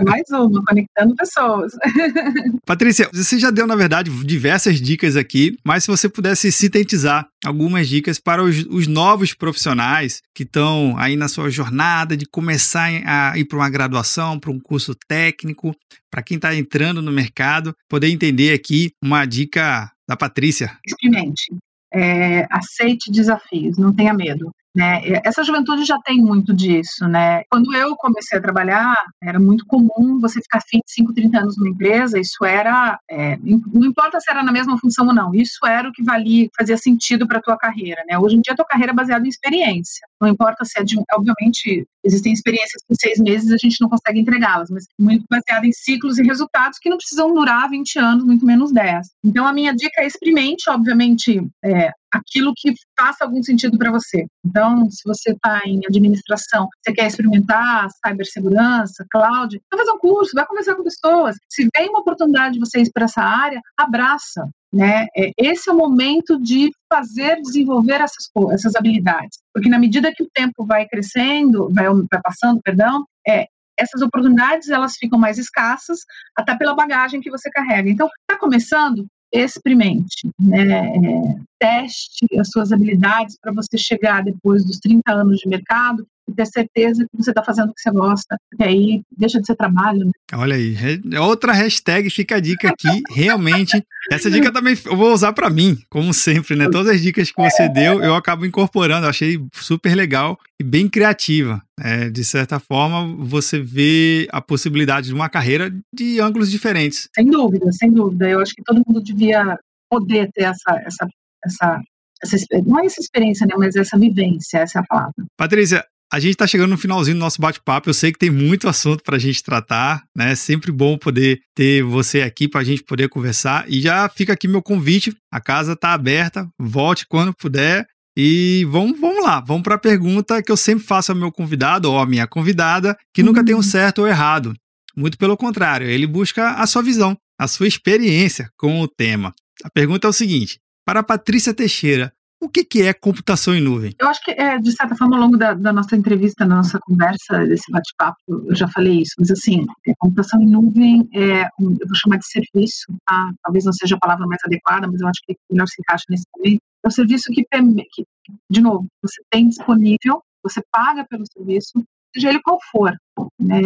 Mais 0.03 0.23
uma, 0.31 0.65
conectando 0.65 1.15
pessoas. 1.15 1.73
Patrícia, 2.65 3.11
você 3.13 3.39
já 3.39 3.51
deu, 3.51 3.67
na 3.67 3.77
verdade, 3.77 4.11
diversas 4.25 4.81
dicas 4.81 5.15
aqui, 5.15 5.59
mas 5.63 5.85
se 5.85 5.91
você 5.91 6.09
pudesse 6.09 6.51
sintetizar 6.51 7.29
algumas 7.45 7.87
dicas 7.87 8.19
para 8.19 8.43
os, 8.43 8.65
os 8.71 8.87
novos 8.87 9.35
profissionais 9.35 10.23
que 10.35 10.43
estão 10.43 10.97
aí 10.97 11.17
na 11.17 11.29
sua 11.29 11.51
jornada 11.51 12.17
de 12.17 12.25
começar 12.25 12.89
a 13.05 13.37
ir 13.37 13.45
para 13.45 13.59
uma 13.59 13.69
graduação, 13.69 14.41
para 14.41 14.51
um 14.51 14.59
curso 14.59 14.95
técnico, 15.07 15.77
para 16.11 16.23
quem 16.23 16.37
está 16.37 16.55
entrando 16.55 17.03
no 17.03 17.13
mercado, 17.13 17.75
poder 17.91 18.09
entender 18.09 18.55
aqui 18.55 18.91
uma 19.05 19.27
dica 19.27 19.93
da 20.09 20.17
Patrícia. 20.17 20.79
Experimente. 20.87 21.55
É, 21.93 22.47
aceite 22.51 23.11
desafios, 23.11 23.77
não 23.77 23.93
tenha 23.93 24.15
medo. 24.15 24.51
Né? 24.75 25.03
Essa 25.25 25.43
juventude 25.43 25.85
já 25.85 25.99
tem 25.99 26.19
muito 26.19 26.55
disso, 26.55 27.09
né? 27.09 27.43
Quando 27.51 27.75
eu 27.75 27.97
comecei 27.97 28.39
a 28.39 28.43
trabalhar, 28.43 28.95
era 29.21 29.39
muito 29.41 29.67
comum 29.67 30.21
você 30.21 30.41
ficar 30.41 30.61
25, 30.73 31.13
30 31.13 31.41
anos 31.41 31.57
numa 31.59 31.71
empresa, 31.71 32.21
isso 32.21 32.45
era, 32.45 32.97
é, 33.11 33.37
não 33.37 33.85
importa 33.85 34.21
se 34.21 34.31
era 34.31 34.45
na 34.45 34.53
mesma 34.53 34.79
função 34.79 35.09
ou 35.09 35.15
não, 35.15 35.35
isso 35.35 35.67
era 35.67 35.89
o 35.89 35.93
que 35.93 36.05
valia, 36.05 36.49
fazia 36.57 36.79
sentido 36.79 37.27
para 37.27 37.39
a 37.39 37.43
tua 37.43 37.59
carreira, 37.59 38.05
né? 38.09 38.17
Hoje 38.17 38.37
em 38.37 38.41
dia 38.41 38.53
a 38.53 38.57
tua 38.57 38.65
carreira 38.65 38.93
é 38.93 38.95
baseada 38.95 39.27
em 39.27 39.29
experiência, 39.29 40.07
não 40.21 40.29
importa 40.29 40.65
se 40.65 40.79
é 40.79 40.85
de, 40.85 40.97
obviamente, 41.15 41.85
existem 42.05 42.33
experiências 42.33 42.81
que 42.87 42.95
em 42.95 42.97
seis 42.97 43.19
meses 43.19 43.51
a 43.51 43.57
gente 43.57 43.81
não 43.81 43.89
consegue 43.89 44.21
entregá-las, 44.21 44.71
mas 44.71 44.85
muito 44.97 45.25
baseada 45.29 45.67
em 45.67 45.73
ciclos 45.73 46.17
e 46.19 46.23
resultados 46.23 46.79
que 46.79 46.89
não 46.89 46.97
precisam 46.97 47.35
durar 47.35 47.69
20 47.69 47.99
anos, 47.99 48.25
muito 48.25 48.47
menos 48.47 48.73
10. 48.73 49.09
Então 49.25 49.47
a 49.47 49.53
minha 49.53 49.75
dica 49.75 50.01
é 50.01 50.07
experimente, 50.07 50.71
obviamente, 50.71 51.45
é, 51.65 51.91
aquilo 52.13 52.53
que 52.57 52.73
faça 52.99 53.25
algum 53.25 53.43
sentido 53.43 53.79
para 53.79 53.91
você. 53.91 54.27
Então, 54.45 54.91
se 54.91 55.03
você 55.05 55.33
está 55.33 55.61
em 55.65 55.81
administração, 55.87 56.69
você 56.83 56.93
quer 56.93 57.07
experimentar 57.07 57.89
cibersegurança, 58.05 59.07
cloud, 59.11 59.61
vai 59.71 59.79
fazer 59.79 59.93
um 59.93 59.99
curso, 59.99 60.33
vai 60.35 60.47
conversar 60.47 60.75
com 60.75 60.83
pessoas. 60.83 61.37
Se 61.49 61.69
vem 61.77 61.89
uma 61.89 62.01
oportunidade 62.01 62.55
de 62.55 62.61
você 62.61 62.81
ir 62.81 62.91
para 62.93 63.05
essa 63.05 63.23
área, 63.23 63.61
abraça. 63.77 64.49
Né? 64.73 65.07
É, 65.17 65.33
esse 65.37 65.69
é 65.69 65.73
o 65.73 65.77
momento 65.77 66.41
de 66.41 66.71
fazer 66.89 67.41
desenvolver 67.43 68.01
essas, 68.01 68.31
essas 68.53 68.77
habilidades, 68.77 69.41
porque 69.53 69.69
na 69.69 69.81
medida 69.81 70.13
que 70.15 70.23
o 70.23 70.31
tempo 70.33 70.65
vai 70.65 70.87
crescendo, 70.87 71.69
vai, 71.75 71.87
vai 71.87 72.21
passando, 72.23 72.61
perdão, 72.63 73.05
é, 73.27 73.47
essas 73.77 74.03
oportunidades 74.03 74.69
elas 74.69 74.95
ficam 74.97 75.19
mais 75.19 75.39
escassas, 75.39 76.01
até 76.37 76.57
pela 76.57 76.75
bagagem 76.75 77.21
que 77.21 77.31
você 77.31 77.51
carrega. 77.51 77.89
Então, 77.89 78.09
está 78.23 78.39
começando, 78.39 79.07
experimente, 79.33 80.29
né? 80.39 80.97
É, 80.97 81.37
teste 81.59 82.27
as 82.39 82.49
suas 82.49 82.73
habilidades 82.73 83.37
para 83.41 83.53
você 83.53 83.77
chegar 83.77 84.25
depois 84.25 84.65
dos 84.65 84.79
30 84.79 85.13
anos 85.13 85.39
de 85.39 85.49
mercado 85.49 86.07
e 86.31 86.35
ter 86.35 86.47
certeza 86.47 87.05
que 87.05 87.23
você 87.23 87.31
está 87.31 87.43
fazendo 87.43 87.71
o 87.71 87.75
que 87.75 87.81
você 87.81 87.91
gosta, 87.91 88.37
porque 88.51 88.65
aí 88.65 89.03
deixa 89.17 89.41
de 89.41 89.47
ser 89.47 89.57
trabalho. 89.57 90.07
Né? 90.07 90.13
Olha 90.35 90.57
aí, 90.57 90.77
outra 91.21 91.53
hashtag 91.53 92.09
fica 92.11 92.37
a 92.37 92.41
dica 92.41 92.69
aqui, 92.69 93.03
realmente, 93.11 93.83
essa 94.11 94.31
dica 94.31 94.53
também 94.53 94.77
eu 94.87 94.97
vou 94.97 95.13
usar 95.13 95.33
para 95.33 95.51
mim, 95.51 95.79
como 95.89 96.13
sempre, 96.15 96.57
né? 96.57 96.69
Todas 96.71 96.95
as 96.95 97.01
dicas 97.01 97.31
que 97.31 97.43
você 97.43 97.69
deu, 97.69 98.03
eu 98.03 98.15
acabo 98.15 98.47
incorporando, 98.47 99.07
eu 99.07 99.11
achei 99.11 99.39
super 99.55 99.95
legal 99.95 100.39
e 100.61 100.65
bem 100.65 100.89
criativa. 100.89 101.63
É, 101.83 102.11
de 102.11 102.25
certa 102.25 102.61
forma, 102.61 103.17
você 103.25 103.59
vê 103.59 104.29
a 104.31 104.41
possibilidade 104.41 105.09
de 105.09 105.15
uma 105.15 105.29
carreira 105.29 105.73
de 105.95 106.21
ângulos 106.21 106.51
diferentes. 106.51 107.09
Sem 107.15 107.27
dúvida, 107.27 107.73
sem 107.73 107.91
dúvida. 107.91 108.29
Eu 108.29 108.41
acho 108.41 108.55
que 108.55 108.63
todo 108.63 108.83
mundo 108.87 109.03
devia 109.03 109.59
poder 109.89 110.31
ter 110.33 110.43
essa, 110.43 110.79
essa, 110.85 111.09
essa 111.45 111.81
essa, 112.23 112.37
não 112.67 112.81
é 112.81 112.87
essa 112.87 113.01
experiência, 113.01 113.47
né, 113.47 113.55
mas 113.57 113.75
essa 113.77 113.99
vivência, 113.99 114.59
essa 114.59 114.79
é 114.79 114.83
a 114.83 114.85
palavra. 114.85 115.15
Patrícia, 115.37 115.85
a 116.13 116.19
gente 116.19 116.33
está 116.33 116.47
chegando 116.47 116.71
no 116.71 116.79
finalzinho 116.79 117.17
do 117.17 117.21
nosso 117.21 117.41
bate-papo. 117.41 117.89
Eu 117.89 117.95
sei 117.95 118.13
que 118.13 118.19
tem 118.19 118.31
muito 118.31 118.69
assunto 118.69 119.03
para 119.05 119.17
a 119.17 119.19
gente 119.19 119.43
tratar, 119.43 120.03
né? 120.17 120.33
É 120.33 120.35
sempre 120.35 120.73
bom 120.73 120.99
poder 120.99 121.41
ter 121.55 121.85
você 121.85 122.23
aqui 122.23 122.49
para 122.49 122.61
a 122.61 122.65
gente 122.65 122.83
poder 122.83 123.09
conversar. 123.09 123.65
E 123.69 123.81
já 123.81 124.09
fica 124.09 124.33
aqui 124.33 124.49
meu 124.49 124.61
convite. 124.61 125.15
A 125.33 125.41
casa 125.41 125.75
está 125.75 125.93
aberta. 125.93 126.49
Volte 126.59 127.07
quando 127.07 127.33
puder. 127.33 127.87
E 128.17 128.67
vamos, 128.69 128.99
vamos 129.01 129.23
lá, 129.23 129.41
vamos 129.41 129.63
para 129.63 129.77
a 129.77 129.79
pergunta 129.79 130.43
que 130.43 130.51
eu 130.51 130.57
sempre 130.57 130.85
faço 130.85 131.13
ao 131.13 131.17
meu 131.17 131.31
convidado 131.31 131.91
ou 131.91 131.99
à 131.99 132.05
minha 132.05 132.27
convidada, 132.27 132.97
que 133.15 133.23
nunca 133.23 133.45
tem 133.45 133.55
um 133.55 133.59
uhum. 133.59 133.63
certo 133.63 134.01
ou 134.01 134.09
errado. 134.09 134.53
Muito 134.97 135.17
pelo 135.17 135.37
contrário, 135.37 135.89
ele 135.89 136.09
busca 136.09 136.55
a 136.55 136.67
sua 136.67 136.83
visão, 136.83 137.17
a 137.39 137.47
sua 137.47 137.69
experiência 137.69 138.51
com 138.59 138.81
o 138.81 138.89
tema. 138.89 139.33
A 139.65 139.71
pergunta 139.71 140.09
é 140.09 140.11
o 140.11 140.13
seguinte: 140.13 140.59
para 140.85 141.05
Patrícia 141.05 141.55
Teixeira, 141.55 142.13
o 142.41 142.49
que, 142.49 142.65
que 142.65 142.83
é 142.83 142.95
computação 142.95 143.55
em 143.55 143.61
nuvem? 143.61 143.95
Eu 144.01 144.09
acho 144.09 144.23
que, 144.25 144.31
é, 144.31 144.59
de 144.59 144.73
certa 144.73 144.97
forma, 144.97 145.17
ao 145.17 145.23
longo 145.23 145.37
da, 145.37 145.53
da 145.53 145.73
nossa 145.73 145.95
entrevista, 145.95 146.47
da 146.47 146.57
nossa 146.57 146.79
conversa, 146.81 147.45
desse 147.47 147.71
bate-papo, 147.71 148.19
eu 148.29 148.55
já 148.55 148.67
falei 148.69 149.03
isso, 149.03 149.15
mas 149.19 149.31
assim, 149.31 149.67
é, 149.87 149.93
computação 149.99 150.41
em 150.41 150.47
nuvem 150.47 151.09
é, 151.15 151.43
eu 151.43 151.87
vou 151.87 151.95
chamar 151.95 152.17
de 152.17 152.27
serviço, 152.27 152.87
tá? 153.07 153.31
talvez 153.43 153.67
não 153.67 153.73
seja 153.75 153.95
a 153.95 153.99
palavra 153.99 154.27
mais 154.27 154.41
adequada, 154.45 154.89
mas 154.89 155.01
eu 155.01 155.09
acho 155.09 155.21
que 155.27 155.37
melhor 155.51 155.67
se 155.69 155.77
encaixa 155.81 156.05
nesse 156.09 156.25
momento. 156.35 156.63
É 156.83 156.89
um 156.89 156.91
serviço 156.91 157.31
que, 157.31 157.45
que, 157.45 158.05
de 158.51 158.61
novo, 158.61 158.87
você 159.03 159.23
tem 159.31 159.47
disponível, 159.47 160.23
você 160.43 160.63
paga 160.73 161.05
pelo 161.09 161.25
serviço, 161.31 161.85
seja 162.15 162.31
ele 162.31 162.41
qual 162.43 162.59
for, 162.73 162.97
né? 163.39 163.61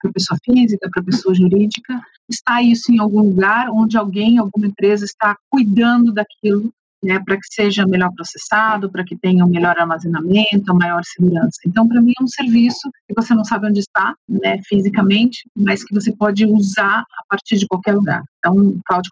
para 0.00 0.12
pessoa 0.12 0.38
física, 0.42 0.88
para 0.90 1.02
pessoa 1.02 1.34
jurídica, 1.34 2.00
está 2.28 2.62
isso 2.62 2.90
em 2.90 2.98
algum 2.98 3.20
lugar 3.20 3.68
onde 3.70 3.98
alguém, 3.98 4.38
alguma 4.38 4.66
empresa 4.66 5.04
está 5.04 5.36
cuidando 5.50 6.12
daquilo 6.12 6.72
né, 7.02 7.18
para 7.24 7.36
que 7.36 7.46
seja 7.50 7.86
melhor 7.86 8.12
processado, 8.14 8.90
para 8.90 9.04
que 9.04 9.16
tenha 9.16 9.44
um 9.44 9.48
melhor 9.48 9.78
armazenamento, 9.78 10.74
maior 10.74 11.02
segurança. 11.04 11.58
Então, 11.66 11.88
para 11.88 12.00
mim, 12.00 12.12
é 12.18 12.22
um 12.22 12.28
serviço 12.28 12.90
que 13.08 13.14
você 13.14 13.34
não 13.34 13.44
sabe 13.44 13.68
onde 13.68 13.80
está, 13.80 14.14
né, 14.28 14.60
fisicamente, 14.66 15.48
mas 15.56 15.84
que 15.84 15.94
você 15.94 16.12
pode 16.12 16.44
usar 16.44 17.00
a 17.00 17.24
partir 17.28 17.56
de 17.56 17.66
qualquer 17.66 17.94
lugar. 17.94 18.22
Então, 18.38 18.78
cloud 18.86 19.08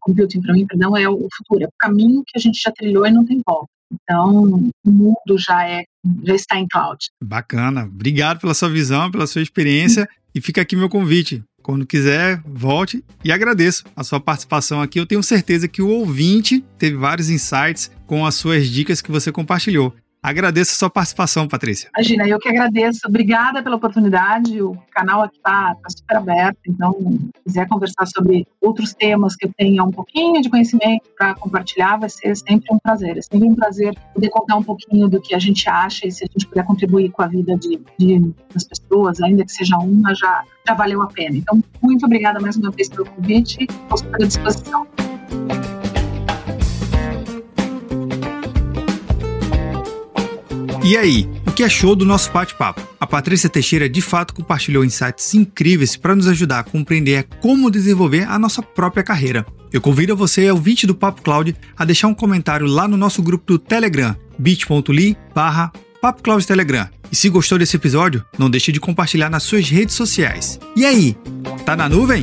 computing, 0.00 0.40
para 0.40 0.54
mim, 0.54 0.66
perdão, 0.66 0.96
é 0.96 1.08
o 1.08 1.28
futuro, 1.36 1.64
é 1.64 1.66
o 1.66 1.72
caminho 1.78 2.22
que 2.26 2.38
a 2.38 2.40
gente 2.40 2.60
já 2.62 2.72
trilhou 2.72 3.06
e 3.06 3.10
não 3.10 3.24
tem 3.24 3.40
volta. 3.46 3.68
Então, 3.90 4.70
o 4.84 4.90
mundo 4.90 5.38
já 5.38 5.66
é 5.66 5.84
já 6.24 6.34
está 6.34 6.58
em 6.58 6.66
cloud. 6.68 7.06
Bacana. 7.22 7.84
Obrigado 7.84 8.40
pela 8.40 8.54
sua 8.54 8.68
visão, 8.68 9.10
pela 9.10 9.26
sua 9.26 9.42
experiência. 9.42 10.08
E 10.34 10.42
fica 10.42 10.60
aqui 10.60 10.76
meu 10.76 10.90
convite. 10.90 11.42
Quando 11.68 11.84
quiser, 11.84 12.40
volte 12.46 13.04
e 13.22 13.30
agradeço 13.30 13.84
a 13.94 14.02
sua 14.02 14.18
participação 14.18 14.80
aqui. 14.80 14.98
Eu 14.98 15.04
tenho 15.04 15.22
certeza 15.22 15.68
que 15.68 15.82
o 15.82 15.88
ouvinte 15.90 16.64
teve 16.78 16.96
vários 16.96 17.28
insights 17.28 17.90
com 18.06 18.24
as 18.24 18.36
suas 18.36 18.70
dicas 18.70 19.02
que 19.02 19.10
você 19.10 19.30
compartilhou. 19.30 19.94
Agradeço 20.22 20.72
a 20.72 20.74
sua 20.74 20.90
participação, 20.90 21.46
Patrícia. 21.46 21.90
Imagina, 21.96 22.26
eu 22.28 22.38
que 22.38 22.48
agradeço. 22.48 23.00
Obrigada 23.06 23.62
pela 23.62 23.76
oportunidade. 23.76 24.60
O 24.60 24.76
canal 24.90 25.22
aqui 25.22 25.36
está 25.36 25.74
tá 25.74 25.90
super 25.90 26.16
aberto, 26.16 26.58
então, 26.66 26.92
se 26.92 27.42
quiser 27.44 27.68
conversar 27.68 28.06
sobre 28.06 28.46
outros 28.60 28.92
temas 28.92 29.36
que 29.36 29.46
eu 29.46 29.52
tenha 29.56 29.82
um 29.84 29.92
pouquinho 29.92 30.42
de 30.42 30.50
conhecimento 30.50 31.08
para 31.16 31.34
compartilhar, 31.34 31.96
vai 31.98 32.08
ser 32.08 32.36
sempre 32.36 32.66
um 32.72 32.78
prazer. 32.78 33.16
É 33.16 33.22
sempre 33.22 33.48
um 33.48 33.54
prazer 33.54 33.94
poder 34.12 34.28
contar 34.30 34.56
um 34.56 34.62
pouquinho 34.62 35.08
do 35.08 35.20
que 35.20 35.34
a 35.34 35.38
gente 35.38 35.68
acha 35.68 36.06
e 36.06 36.10
se 36.10 36.24
a 36.24 36.26
gente 36.26 36.46
puder 36.46 36.64
contribuir 36.64 37.10
com 37.10 37.22
a 37.22 37.26
vida 37.26 37.56
de, 37.56 37.80
de 37.98 38.34
das 38.52 38.64
pessoas, 38.64 39.20
ainda 39.20 39.44
que 39.44 39.52
seja 39.52 39.76
uma, 39.78 40.14
já, 40.14 40.42
já 40.66 40.74
valeu 40.74 41.00
a 41.00 41.06
pena. 41.06 41.36
Então, 41.36 41.62
muito 41.80 42.04
obrigada 42.06 42.40
mais 42.40 42.56
uma 42.56 42.70
vez 42.70 42.88
pelo 42.88 43.06
convite. 43.06 43.62
Estou 43.62 44.14
à 44.14 44.18
disposição. 44.18 44.86
E 50.88 50.96
aí, 50.96 51.28
o 51.46 51.52
que 51.52 51.62
achou 51.62 51.94
do 51.94 52.06
nosso 52.06 52.32
bate-papo? 52.32 52.80
A 52.98 53.06
Patrícia 53.06 53.50
Teixeira 53.50 53.90
de 53.90 54.00
fato 54.00 54.32
compartilhou 54.32 54.82
insights 54.82 55.34
incríveis 55.34 55.96
para 55.96 56.16
nos 56.16 56.26
ajudar 56.26 56.60
a 56.60 56.64
compreender 56.64 57.28
como 57.42 57.70
desenvolver 57.70 58.26
a 58.26 58.38
nossa 58.38 58.62
própria 58.62 59.02
carreira. 59.02 59.44
Eu 59.70 59.82
convido 59.82 60.16
você, 60.16 60.50
ouvinte 60.50 60.86
do 60.86 60.94
Papo 60.94 61.20
Cloud, 61.20 61.54
a 61.76 61.84
deixar 61.84 62.08
um 62.08 62.14
comentário 62.14 62.66
lá 62.66 62.88
no 62.88 62.96
nosso 62.96 63.22
grupo 63.22 63.44
do 63.46 63.58
Telegram 63.58 64.16
bit.ly 64.38 65.14
barra 65.34 65.70
Telegram. 66.46 66.88
E 67.12 67.14
se 67.14 67.28
gostou 67.28 67.58
desse 67.58 67.76
episódio, 67.76 68.24
não 68.38 68.48
deixe 68.48 68.72
de 68.72 68.80
compartilhar 68.80 69.28
nas 69.28 69.42
suas 69.42 69.68
redes 69.68 69.94
sociais. 69.94 70.58
E 70.74 70.86
aí, 70.86 71.14
tá 71.66 71.76
na 71.76 71.86
nuvem? 71.86 72.22